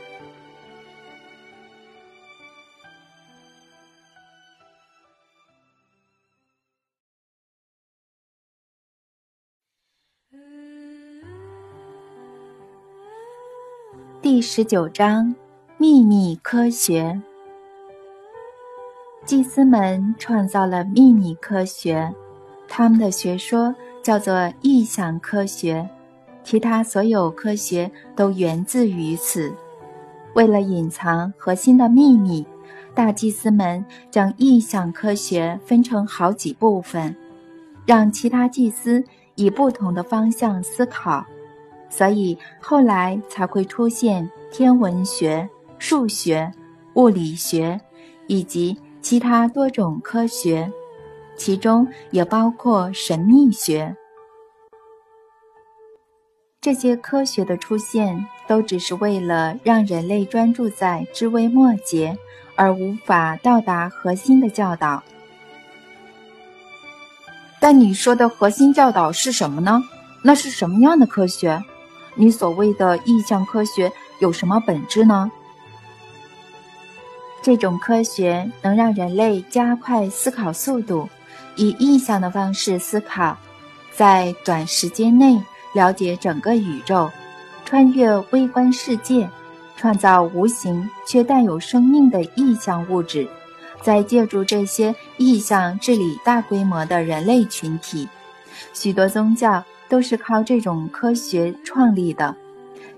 [14.41, 15.35] 第十九章：
[15.77, 17.21] 秘密科学。
[19.23, 22.11] 祭司们创造了秘密科学，
[22.67, 25.87] 他们的学说叫做意象科学，
[26.43, 29.53] 其他所有科学都源自于此。
[30.33, 32.43] 为了隐藏核心的秘密，
[32.95, 37.15] 大祭司们将意象科学分成好几部分，
[37.85, 39.03] 让其他祭司
[39.35, 41.23] 以不同的方向思考，
[41.91, 46.51] 所以后来才会出现天文学、数学、
[46.95, 47.79] 物理学
[48.25, 48.75] 以及。
[49.03, 50.71] 其他多种科学，
[51.35, 53.95] 其中也包括神秘学。
[56.61, 62.15] 这些科学的出现，都只是为了让人类专注在枝微末节，
[62.55, 65.01] 而无法到达核心的教导。
[67.59, 69.83] 但你说的核心教导是什么呢？
[70.23, 71.59] 那是什么样的科学？
[72.15, 75.31] 你所谓的意象科学有什么本质呢？
[77.41, 81.09] 这种科学能让人类加快思考速度，
[81.55, 83.35] 以意象的方式思考，
[83.95, 85.41] 在短时间内
[85.73, 87.09] 了解整个宇宙，
[87.65, 89.27] 穿越微观世界，
[89.75, 93.27] 创造无形却带有生命的意象物质，
[93.81, 98.07] 再借助这些意象治理大规模的人类群体。
[98.73, 102.33] 许多宗教都是靠这种科学创立的，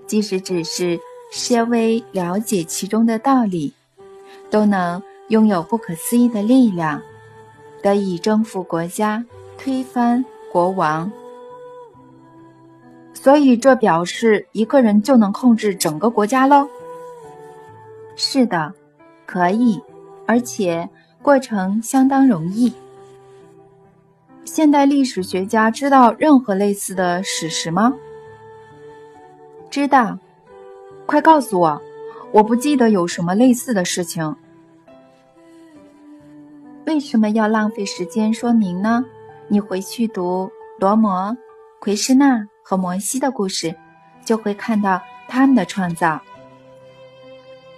[0.06, 1.00] 即使只是
[1.32, 3.74] 稍微了解其中的道理。
[4.50, 7.02] 都能拥有不可思议的力量，
[7.82, 9.24] 得以征服国家，
[9.58, 11.10] 推翻国王。
[13.12, 16.68] 所以，这表示一个人就能控制整个国家喽？
[18.14, 18.72] 是的，
[19.26, 19.80] 可以，
[20.24, 20.88] 而且
[21.20, 22.72] 过程相当容易。
[24.44, 27.94] 现代历史学家知道任何类似的史实吗？
[29.70, 30.18] 知道，
[31.06, 31.82] 快告诉我，
[32.30, 34.36] 我不记得有什么类似的事情。
[36.86, 39.04] 为什么要浪费时间说明呢？
[39.48, 41.36] 你回去读罗摩、
[41.80, 43.74] 奎师那和摩西的故事，
[44.24, 46.20] 就会看到他们的创造。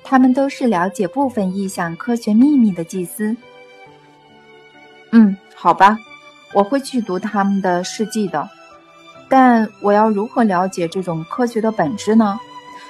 [0.05, 3.37] 他们都是了解部分意象科学秘密的祭司。
[5.13, 5.99] 嗯，好吧，
[6.57, 8.49] 我会去读他们的事迹的。
[9.29, 12.41] 但我要如何了解这种科学的本质呢？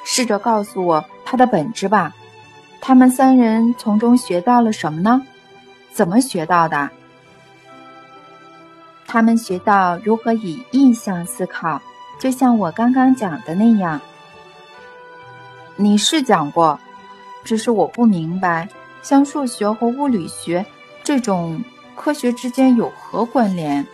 [0.04, 2.14] 试着告诉我它的本质吧。
[2.80, 5.20] 他们三人从中学到了什么呢？
[5.92, 6.88] 怎么学到的？
[9.04, 11.82] 他们学到如何以意象思考，
[12.20, 14.00] 就像我刚刚讲的那样。
[15.74, 16.78] 你是讲过，
[17.42, 18.68] 只是我不明白，
[19.02, 20.64] 像数学和物理学
[21.02, 21.60] 这种
[21.96, 23.84] 科学之间有何关联？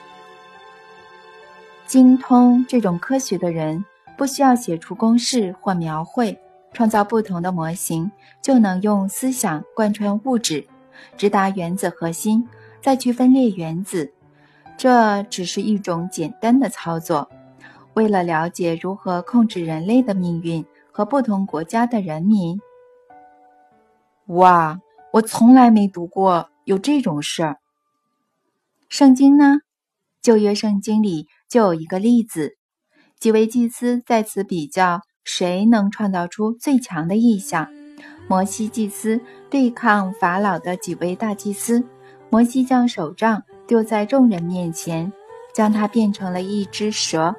[1.87, 3.83] 精通这种科学的人，
[4.19, 6.39] 不需要写出公式或描绘，
[6.73, 8.11] 创造不同的模型，
[8.43, 10.67] 就能用思想贯穿物质。
[11.17, 12.47] 直达原子核心，
[12.83, 14.13] 再去分裂原子，
[14.77, 17.29] 这只是一种简单的操作。
[17.95, 22.61] 为了了解如何控制人类的命运和不同国家的人民，
[24.27, 24.81] 哇，
[25.13, 27.59] 我从来没读过有这种事儿。
[28.93, 29.61] 圣经呢？
[30.21, 32.59] 旧约圣经里就有一个例子，
[33.19, 37.67] 几位祭司在此比较谁能创造出最强的意象。
[38.29, 39.19] 摩西祭司
[39.49, 41.83] 对抗法老的几位大祭司，
[42.29, 45.11] 摩西将手杖丢在众人面前，
[45.55, 47.35] 将它变成了一只蛇，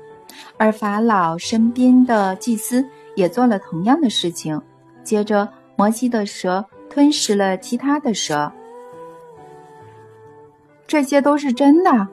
[0.57, 2.83] 而法老身边的祭司
[3.15, 4.59] 也做了同样的事情。
[5.03, 8.51] 接着，摩西的蛇吞食了其他的蛇。
[10.93, 12.07] 这些都是真的？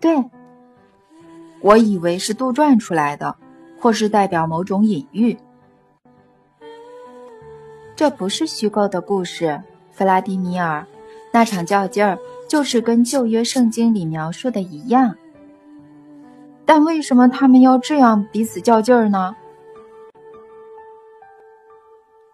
[0.00, 0.24] 对，
[1.60, 3.36] 我以为是杜撰出来的，
[3.78, 5.36] 或是代表某种隐喻。
[7.94, 10.86] 这不是虚构的故事，弗拉迪米尔。
[11.32, 12.18] 那场较劲儿
[12.48, 15.14] 就是跟旧约圣经里描述的一样。
[16.64, 19.36] 但为什么他们要这样彼此较劲儿呢？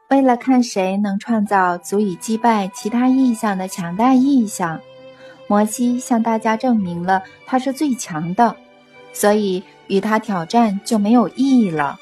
[0.08, 4.80] 为了看谁能创造足以击败其他意象的强大意象，
[5.48, 8.54] 摩西向大家证明了他是最强的，
[9.12, 11.98] 所以与他挑战就没有意义了。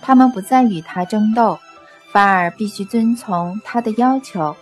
[0.00, 1.58] 他们不再与他争斗。
[2.12, 4.56] 反而必须遵从他的要求。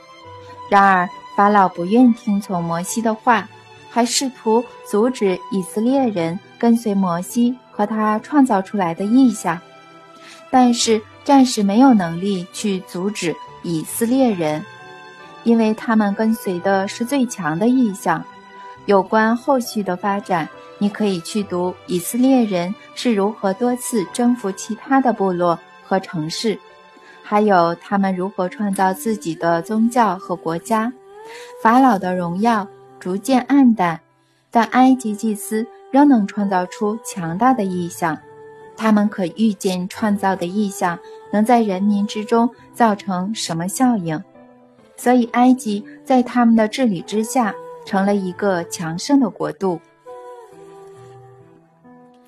[0.71, 3.49] 然而法老不愿听从摩西的话，
[3.89, 9.59] 还试图阻止以色列人跟随摩西和他创造出来的意象，
[10.51, 14.63] 但是暂时没有能力去阻止以色列人，
[15.49, 18.23] 因为他们跟随的是最强的意象。
[18.85, 20.47] 有关后续的发展，
[20.77, 26.59] 你可以去读以色列人是如何多次征服其他的部落和城市。
[27.23, 30.93] 还有他们如何创造自己的宗教和国家？
[31.63, 32.69] 法老的荣耀
[33.01, 33.99] 逐渐暗淡，
[34.51, 38.19] 但埃及祭司仍能创造出强大的意象。
[38.77, 40.99] 他们可预见创造的意象
[41.33, 44.23] 能在人民之中造成什么效应，
[44.99, 47.55] 所以埃及在他们的治理之下
[47.87, 49.81] 成了一个强盛的国度。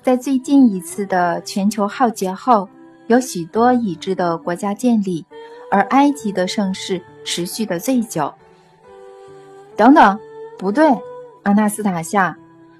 [0.01, 2.67] 在最近一次的全球浩劫后。
[3.07, 5.25] 有许多已知的国家建立，
[5.69, 8.33] 而埃及的盛世持续的最久。
[9.75, 10.17] 等等，
[10.57, 10.97] 不对，
[11.43, 12.37] 阿纳斯塔夏，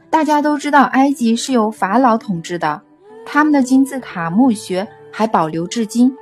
[0.09, 2.81] 大家都知道埃及是由法老统治的，
[3.25, 6.15] 他们的金字塔墓穴还保留至今。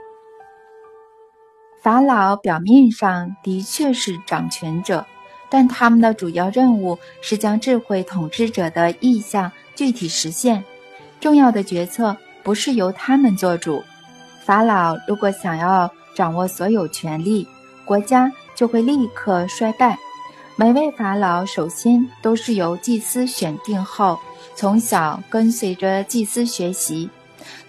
[1.81, 5.05] 法老表面上的确是掌权者，
[5.49, 10.63] 但他们的主要任务是将智慧统治者的意向具体实现，
[11.21, 13.81] 重要的决策不是由他们做主。
[14.43, 17.47] 法老如果想要掌握所有权力，
[17.85, 19.97] 国家就会立刻衰败。
[20.57, 24.19] 每位法老首先都是由祭司选定后，
[24.53, 27.09] 从小跟随着祭司学习，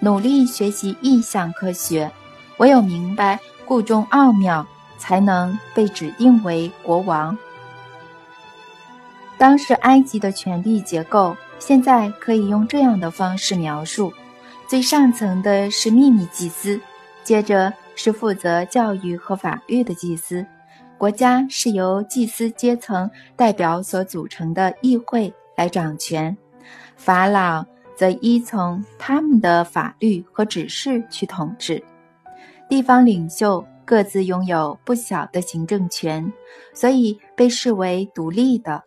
[0.01, 2.11] 努力学习意向科学。
[2.57, 3.39] 唯有明白
[3.71, 4.67] 故中奥妙，
[4.99, 7.39] 才能被指定为国王。
[9.39, 14.13] 当时埃及的权力结构，现在可以用这样的方式描述。
[14.67, 16.81] 最上层的是秘密祭司，
[17.23, 20.45] 接着是负责教育和法律的祭司。
[20.99, 26.37] 国家是由祭司阶层代表所组成的议会来掌权，
[26.97, 27.65] 法老
[27.95, 31.81] 则依从他们的法律和指示去统治。
[32.71, 36.33] 地方领袖各自拥有不小的行政权，
[36.73, 38.83] 所以被视为独立的。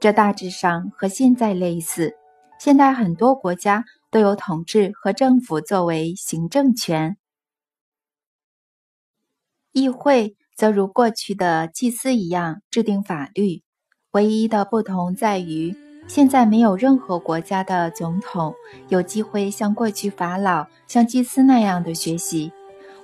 [0.00, 2.16] 这大致上和现在类似。
[2.58, 3.84] 现在很多国家。
[4.08, 7.18] 都有统治和政府作为行政权，
[9.72, 13.62] 议会则如过去的祭司一样制定法律。
[14.12, 15.76] 唯一的不同在于，
[16.06, 18.54] 现在没有任何国家的总统
[18.88, 22.50] 有机会像过去法老、像祭司那样的学习。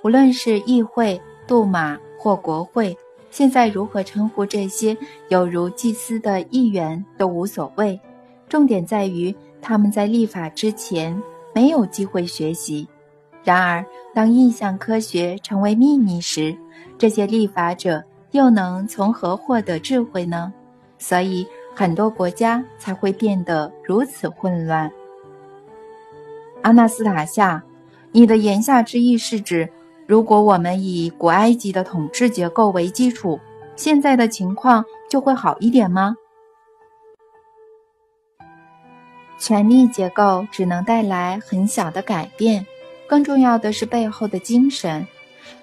[0.03, 2.97] 无论是议会、杜马或国会，
[3.31, 4.97] 现在如何称呼这些
[5.29, 8.01] 有如祭司的议员都无所谓。
[8.49, 9.35] 重点在于。
[9.65, 11.23] 他们在立法之前
[11.55, 12.89] 没有机会学习，
[13.45, 16.53] 然而当印象科学成为秘密时，
[16.99, 20.53] 这些立法者又能从何获得智慧呢？
[20.99, 21.47] 所以
[21.77, 24.91] 很多国家才会变得如此混乱。
[26.63, 27.63] 阿纳斯塔夏，
[28.11, 29.71] 你的言下之意是指，
[30.13, 33.41] 如果我们以古埃及的统治结构为基础，
[33.77, 36.15] 现在的情况就会好一点吗？
[39.39, 42.67] 权力结构只能带来很小的改变，
[43.07, 45.07] 更重要的是背后的精神。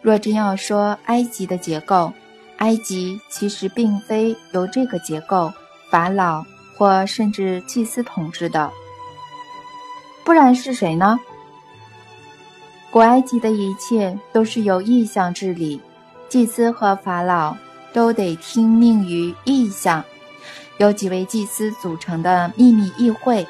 [0.01, 2.11] 若真要说埃及的结构，
[2.57, 5.53] 埃及其实并非由这个结构——
[5.91, 6.43] 法老
[6.75, 8.71] 或甚至祭司统治的，
[10.23, 11.19] 不然是谁呢？
[12.91, 15.79] 古埃及的一切都是由意象治理，
[16.27, 17.55] 祭司和法老
[17.93, 20.03] 都得听命于意象。
[20.77, 23.45] 由几位祭司组成的秘密议会，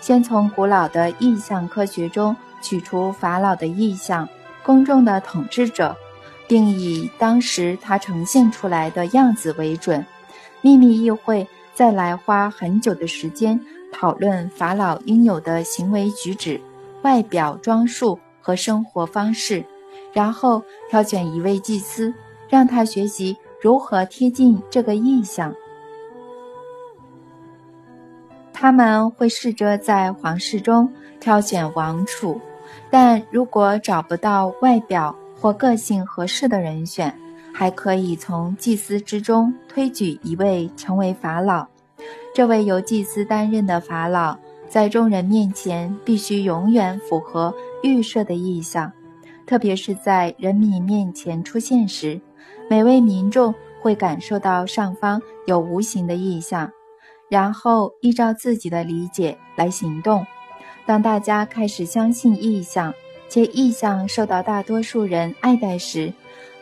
[0.00, 4.26] 先从古老的意象科学中取出法老的意象、
[4.62, 5.94] 公众的统治者，
[6.46, 10.02] 并以当时他呈现出来的样子为准。
[10.62, 13.60] 秘密议会再来花很久的时间
[13.92, 16.58] 讨论法老应有的行为举止、
[17.02, 18.18] 外表装束
[18.48, 19.62] 和生活方式，
[20.10, 22.14] 然后挑选一位祭司，
[22.48, 25.54] 让他学习如何贴近这个意象。
[28.54, 30.90] 他们会试着在皇室中
[31.20, 32.40] 挑选王储，
[32.90, 37.14] 但如果找不到外表或个性合适的人选，
[37.52, 41.66] 还可以从祭司之中推举一位成为法老。
[42.34, 44.38] 这位由祭司担任的法老，
[44.70, 48.92] 在众人面前必须永远符合预设的意象，
[49.46, 52.20] 特别是在人民面前出现时，
[52.68, 56.70] 每位民众会感受到上方有无形的意象。
[57.28, 60.26] 然后依照自己的理解来行动。
[60.86, 62.94] 当大家开始相信意象，
[63.28, 66.10] 且意象受到大多数人爱戴时，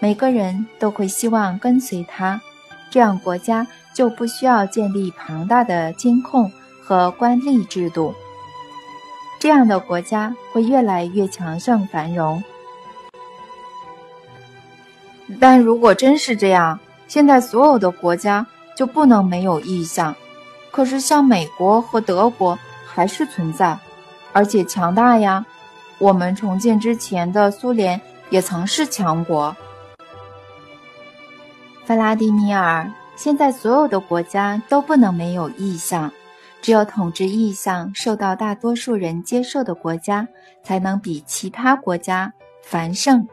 [0.01, 2.41] 每个人都会希望跟随他。
[2.91, 3.65] 这样国家
[3.95, 6.51] 就不需要建立庞大的监控
[6.83, 8.13] 和官吏制度。
[9.47, 12.43] 这样的国家会越来越强盛繁荣。
[15.39, 18.45] 但如果真是这样，现在所有的国家
[18.77, 20.17] 就不能没有意向。
[20.73, 23.79] 可是，像美国和德国还是存在，
[24.33, 25.47] 而且强大呀。
[25.99, 29.57] 我们重建之前的苏联也曾是强国。
[31.85, 36.11] 弗拉迪米尔，现在所有的国家都不能没有意向，
[36.63, 40.29] 只有统治意向受到大多数人接受的国家，
[40.63, 42.33] 才能比其他国家
[42.63, 43.29] 繁盛。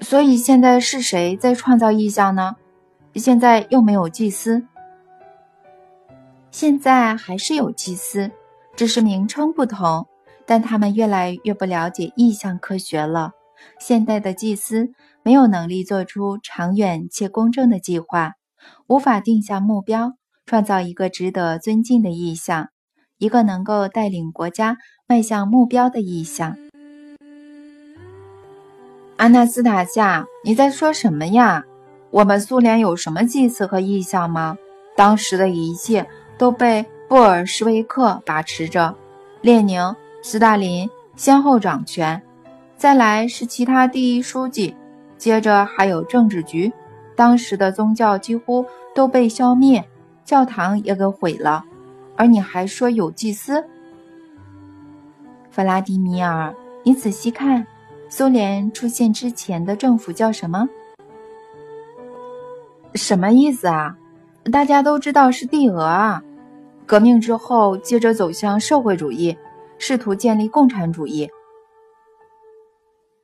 [0.00, 2.56] 所以，现在是谁在创造意象呢？
[3.14, 4.66] 现在又没有祭司。
[6.50, 8.30] 现在还是有祭司，
[8.74, 10.06] 只是名称不同。
[10.44, 13.30] 但他们越来越不了解意象科学了。
[13.78, 14.90] 现代的祭司
[15.22, 18.32] 没有能力做出长远且公正的计划，
[18.88, 20.14] 无法定下目标，
[20.46, 22.68] 创造一个值得尊敬的意象，
[23.18, 24.76] 一个能够带领国家
[25.06, 26.56] 迈向目标的意象。
[29.16, 31.64] 安娜斯塔夏，你在说什么呀？
[32.10, 34.56] 我们苏联有什么祭祀和意象吗？
[34.96, 36.06] 当时的一切。
[36.38, 38.96] 都被布尔什维克把持着，
[39.42, 42.20] 列宁、斯大林先后掌权，
[42.76, 44.74] 再来是其他第一书记，
[45.16, 46.72] 接着还有政治局。
[47.14, 49.84] 当时的宗教几乎都被消灭，
[50.24, 51.64] 教堂也给毁了。
[52.16, 53.64] 而你还说有祭司？
[55.50, 57.66] 弗拉迪米尔，你仔细看，
[58.08, 60.68] 苏联出现之前的政府叫什么？
[62.94, 63.96] 什么意思啊？
[64.52, 66.22] 大家都知道是帝俄啊。
[66.84, 69.36] 革命之后，接着走向社会主义，
[69.78, 71.30] 试图建立共产主义。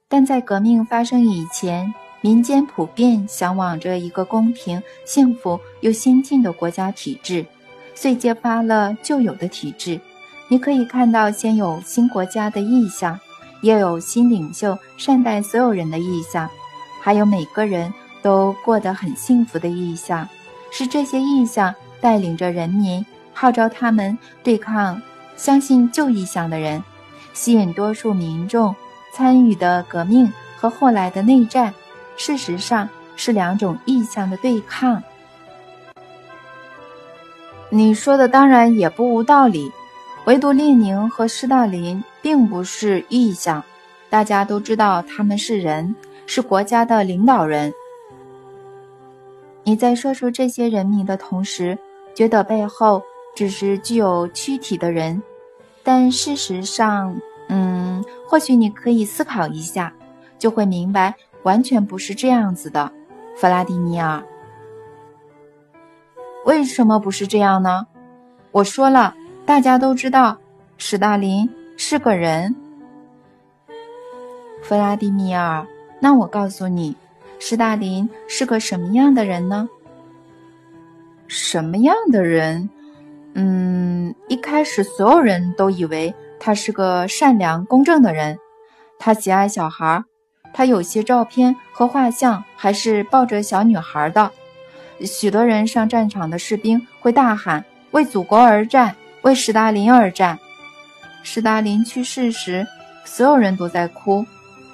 [0.09, 7.47] 但在革命发生以前，民间普遍向往着一个公平、幸福又先进的国家体制，
[7.95, 10.01] 遂揭发了旧有的体制。
[10.49, 13.19] 你可以看到，先有新国家的意向，
[13.61, 16.49] 也有新领袖善待所有人的意向，
[17.01, 17.93] 还有每个人
[18.23, 20.29] 都过得很幸福的意向。
[20.71, 23.05] 是这些意向带领着人民。
[23.33, 25.01] 号召他们对抗
[25.37, 26.83] 相信旧意向的人，
[27.33, 28.75] 吸引多数民众
[29.14, 31.73] 参与的革命和后来的内战，
[32.19, 35.03] 事实上是两种意象的对抗。
[37.71, 39.73] 你说的当然也不无道理，
[40.27, 43.64] 唯独列宁和斯大林并不是意象，
[44.11, 45.97] 大家都知道他们是人，
[46.27, 47.73] 是国家的领导人。
[49.64, 51.79] 你在说出这些人名的同时，
[52.14, 53.03] 觉得背后。
[53.35, 55.23] 只是具有躯体的人，
[55.85, 57.14] 但事实上，
[57.49, 59.93] 嗯，或许你可以思考一下，
[60.41, 61.14] 就会明白，
[61.49, 62.92] 完全不是这样子的，
[63.34, 64.22] 弗拉迪米尔。
[66.44, 67.86] 为什么不是这样呢？
[68.53, 69.14] 我说了，
[69.46, 70.36] 大家都知道，
[70.76, 72.55] 史大林是个人。
[74.62, 75.66] 弗拉迪米尔，
[76.01, 76.94] 那我告诉你，
[77.38, 79.70] 史大林是个什么样的人呢？
[81.28, 82.68] 什么样的人？
[83.32, 88.38] 嗯，一开始所有人都以为他是个善良公正的人，
[88.99, 90.05] 他喜爱小孩，
[90.53, 94.30] 他有些照片和画像还是抱着小女孩的。
[95.07, 100.38] 许多人上战场的士兵会大喊：“为祖国而战，为史达林而战。”
[101.22, 102.66] 史达林去世时，
[103.05, 104.26] 所有人都在哭。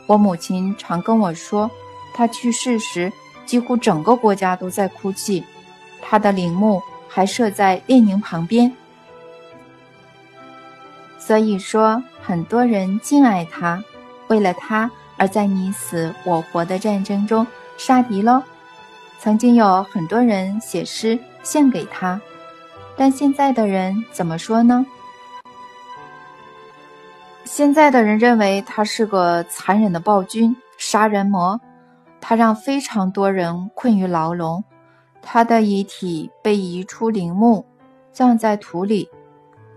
[0.07, 1.71] 我母亲常跟我说
[2.15, 3.13] ：“他去世时，
[3.45, 5.45] 几乎整个国家都在哭泣。
[6.01, 8.73] 他的陵墓还设在列宁旁边。
[11.19, 13.83] 所以说，很多人敬爱他，
[14.29, 17.47] 为了他而在你死我活的战争中
[17.77, 18.43] 杀敌喽。
[19.19, 22.21] 曾经有很多人写诗献给他，
[22.97, 24.85] 但现在的人怎么说呢？
[27.45, 31.61] 现在的人认为他是个残忍的暴君、杀人魔，
[32.21, 34.65] 他让非常多人困于牢笼，
[35.23, 37.65] 他的遗体被移出陵墓，
[38.13, 39.09] 葬在土里。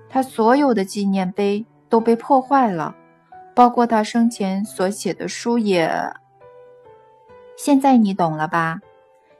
[0.09, 2.95] 他所有的纪念碑都被破坏了，
[3.57, 5.91] 包括他生前所写的书也。
[7.57, 8.81] 现在你懂了吧？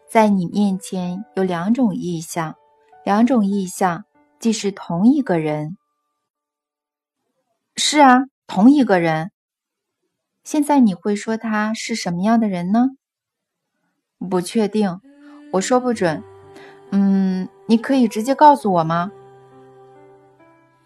[0.09, 2.55] 在你面前有两种意象，
[3.03, 4.05] 两种意象
[4.39, 5.78] 既是同一个人。
[7.76, 9.30] 是啊，同一个人。
[10.43, 12.88] 现在你会说他是什么样的人呢？
[14.28, 14.99] 不确定，
[15.51, 16.24] 我说不准。
[16.89, 19.11] 嗯，你可以直接告诉我吗？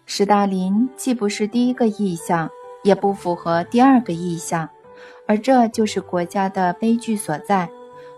[0.04, 2.50] 史大林既不是第一个意象，
[2.82, 4.68] 也不符合第二个意象，
[5.26, 7.68] 而这就是国家的悲剧所在。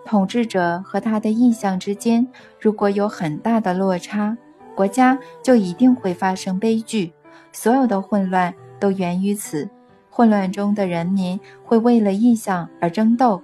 [0.05, 2.27] 统治者和他的意象之间，
[2.61, 4.37] 如果有很大的落差，
[4.75, 7.13] 国家就一定会发生悲剧。
[7.53, 9.69] 所有的混乱都源于此。
[10.11, 13.43] 混乱中的人民会为了意象而争斗。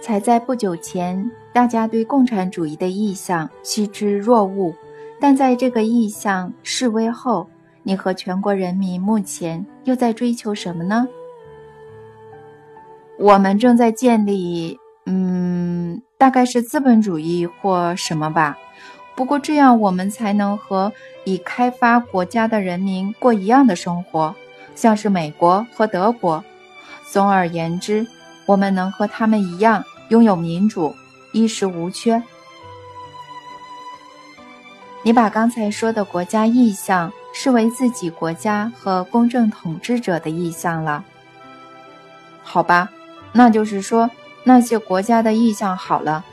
[0.00, 4.72] 才在不久前，大家对共产主义的意象趋之若鹜。
[5.20, 7.50] 但在这个意向示威后，
[7.88, 11.08] 你和全国人民目前又在追求什么呢？
[13.18, 18.58] 我们正在建立，嗯，大概是资本主义或什么吧。
[19.16, 20.92] 不过这样我们才能和
[21.24, 24.34] 已开发国家的人民过一样的生活，
[24.74, 26.44] 像是美国和德国。
[27.10, 28.06] 总而言之，
[28.44, 30.94] 我们能和他们一样拥有民主，
[31.32, 32.22] 衣食无缺。
[35.02, 37.10] 你把刚才说的国家意向
[37.40, 41.04] 视为自己国家和公正统治者的意向了，
[42.42, 42.90] 好吧？
[43.30, 44.10] 那就是说
[44.42, 46.24] 那些国家的意向好了，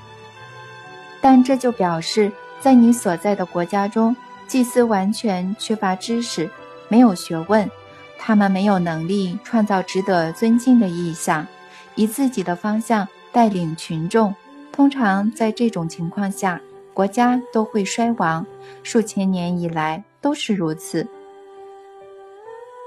[1.21, 4.15] 但这就表示在你所在的国家中，
[4.47, 6.49] 祭司完全缺乏知识，
[6.87, 7.69] 没有学问，
[8.17, 11.45] 他们没有能力创造值得尊敬的意向，
[11.93, 14.33] 以自己的方向带领群众。
[14.71, 16.59] 通常在这种情况下。
[16.95, 18.45] 国家都会衰亡，
[18.81, 21.07] 数千年以来都是如此。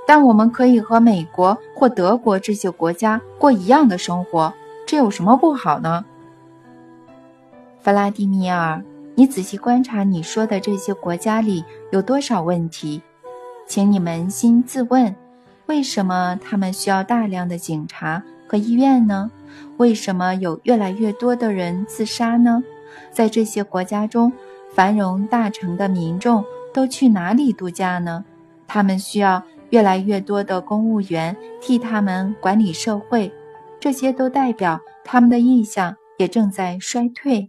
[0.04, 4.52] 但我们可以和美国或德国这些国家过一样的生活，
[4.84, 6.04] 这有什么不好呢？
[7.80, 8.82] 弗拉迪米尔，
[9.14, 13.00] 你仔细观察你说的这些国家里有多少问题，
[13.68, 15.14] 请你扪心自问：
[15.66, 19.30] 为什么他们需要大量的警察和医院呢？
[19.76, 22.64] 为什么有越来越多的人自杀呢？
[23.12, 24.32] 在这些国家中，
[24.74, 26.44] 繁荣大城的民众
[26.78, 28.24] 都去哪里度假呢？
[28.68, 33.32] 他们需要越来越多的公务员替他们管理社会，
[33.80, 37.48] 这些都代表他们的意向也正在衰退。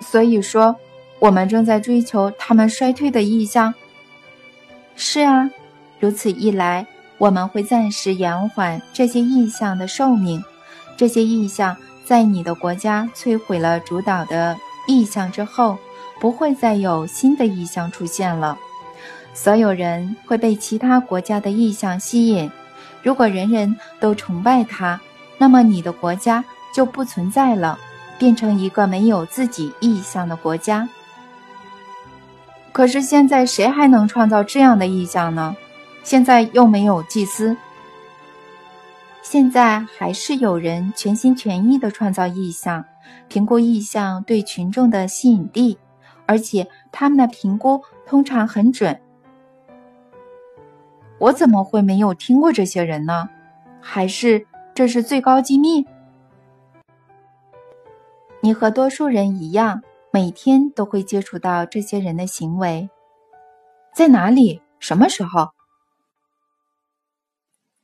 [0.00, 0.74] 所以说，
[1.20, 3.72] 我们正在追求他们衰退的意向。
[4.96, 5.48] 是啊，
[6.00, 6.84] 如此一来，
[7.18, 10.42] 我们会暂时延缓这些意向的寿命。
[10.96, 11.76] 这些意向。
[12.02, 14.56] 在你的国家摧毁了主导的
[14.88, 15.78] 意向之后，
[16.20, 18.56] 不会再有新的意象出现了。
[19.34, 22.50] 所有人会被其他国家的意象吸引。
[23.02, 25.00] 如果人人都崇拜他，
[25.38, 26.44] 那么你的国家
[26.74, 27.78] 就不存在了，
[28.18, 30.88] 变成一个没有自己意象的国家。
[32.72, 35.56] 可是现在谁还能创造这样的意象呢？
[36.02, 37.56] 现在又没有祭司。
[39.22, 42.84] 现在还是有人全心全意地创造意象，
[43.28, 45.78] 评估意象对群众的吸引力，
[46.30, 49.02] 而且他们的评估通常很准。
[51.18, 53.28] 我怎么会没有听过这些人呢？
[53.80, 55.84] 还是这是最高机密？
[58.40, 62.88] 你和多数人一样，每天都会接触到这些人的行为。
[63.92, 64.62] 在哪里？
[64.78, 65.48] 什么时候？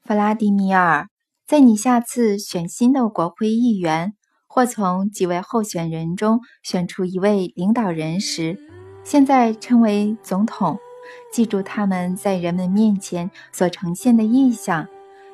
[0.05, 1.09] 弗拉迪米尔。
[1.49, 4.15] 在你下次选新的国会议员，
[4.57, 8.59] 或从几位候选人中选出一位领导人时，
[9.05, 10.79] 现在称为总统。
[11.31, 14.89] 记住他们在人们面前所呈现的意象，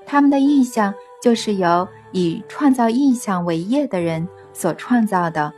[0.04, 0.92] 他们的意象
[1.22, 5.52] 就是由以创造意象为业的人所创造的。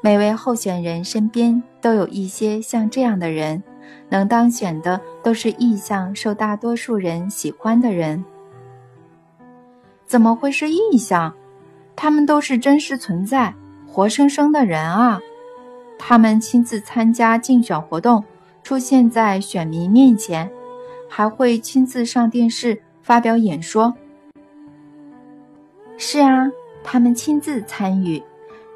[0.00, 3.62] 每位候选人身边都有一些像这样的人，
[4.08, 8.24] 能当选的都是意象受大多数人喜欢的人。
[10.06, 11.34] 怎么会是意象？
[11.94, 13.54] 他们都是真实存在、
[13.86, 15.20] 活生生的人啊！
[15.98, 18.24] 他们亲自参加竞选活动，
[18.62, 20.50] 出现在选民面前，
[21.08, 23.94] 还会亲自上电视发表演说。
[25.96, 26.50] 是啊，
[26.82, 28.20] 他们亲自参与，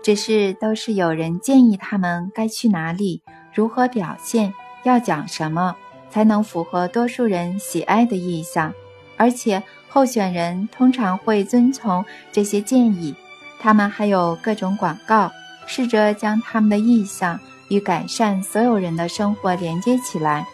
[0.03, 4.55] 只是都是有人建议他们该去哪里、如何表现、
[4.85, 5.75] 要讲什么，
[6.11, 8.73] 才能符合多数人喜爱的意向，
[9.17, 9.62] 而且。
[9.97, 13.15] 候选人通常会遵从这些建议，
[13.59, 15.33] 他们还有各种广告，
[15.67, 20.47] 试着将他们的意向与改善所有人的生活连接起来。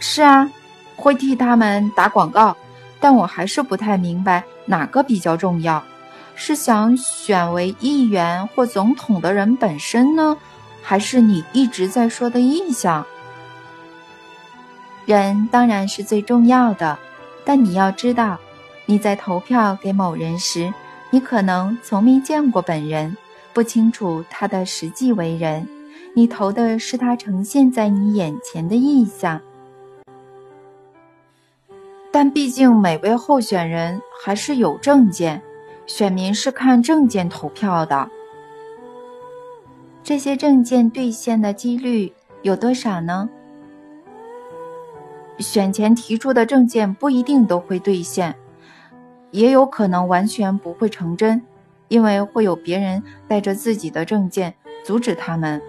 [0.00, 0.50] 是啊，
[0.96, 2.56] 会替他们打广告，
[2.98, 5.80] 但我还是不太明白哪个比较重要，
[6.34, 10.36] 是想选为议员或总统的人本身呢，
[10.82, 13.06] 还是你一直在说的意向？
[15.06, 16.98] 人当然是最重要的。
[17.50, 18.38] 但你要知道，
[18.86, 20.72] 你在投票给某人时，
[21.10, 23.16] 你可能从没见过本人，
[23.52, 25.66] 不清楚他的实际为人。
[26.14, 29.40] 你投的是他呈现在你眼前的意象。
[32.12, 35.42] 但毕竟每位候选人还是有证件，
[35.88, 38.08] 选民是看证件投票的。
[40.04, 43.28] 这些证件兑现的几率有多少呢？
[45.40, 48.36] 选前提出的证件不一定都会兑现，
[49.30, 51.42] 也有可能完全不会成真，
[51.88, 55.60] 因为会有别人带着自己的证件阻止他们。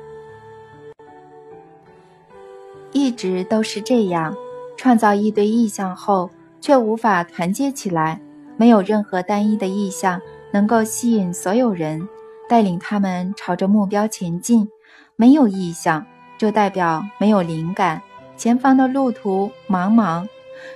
[2.92, 4.36] 一直都是这样，
[4.76, 8.22] 创造一堆意象后，却无法团结起来，
[8.58, 12.08] 没有任何单一的意象能够吸引所有人，
[12.50, 14.68] 带领他们朝着目标前进。
[15.16, 16.06] 没有意象，
[16.38, 18.02] 就代表没有灵感。
[18.42, 20.28] 前方的路途茫茫，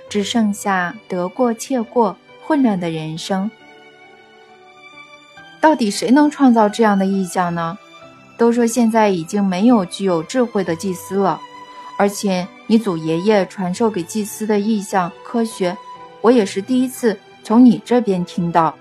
[0.08, 3.50] 只剩下得过且过、混乱的人生。
[5.60, 7.76] 到底谁能创造这样的意象呢？
[8.38, 11.40] 都说现在已经没有具有智慧的祭司了，
[11.98, 15.76] 而且你祖爷爷传授给祭司的意象科学，
[16.20, 18.76] 我也是第一次从你这边听到。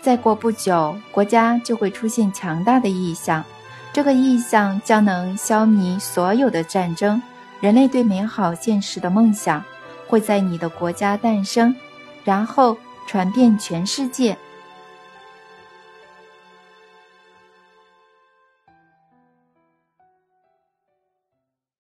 [0.00, 3.44] 再过不久，国家就会出现强大的意象。
[3.96, 7.22] 这个意象将能消弭所有的战争，
[7.60, 9.64] 人类对美好现实的梦想
[10.06, 11.74] 会在你的国家诞生，
[12.22, 12.76] 然后
[13.06, 14.36] 传遍全世界。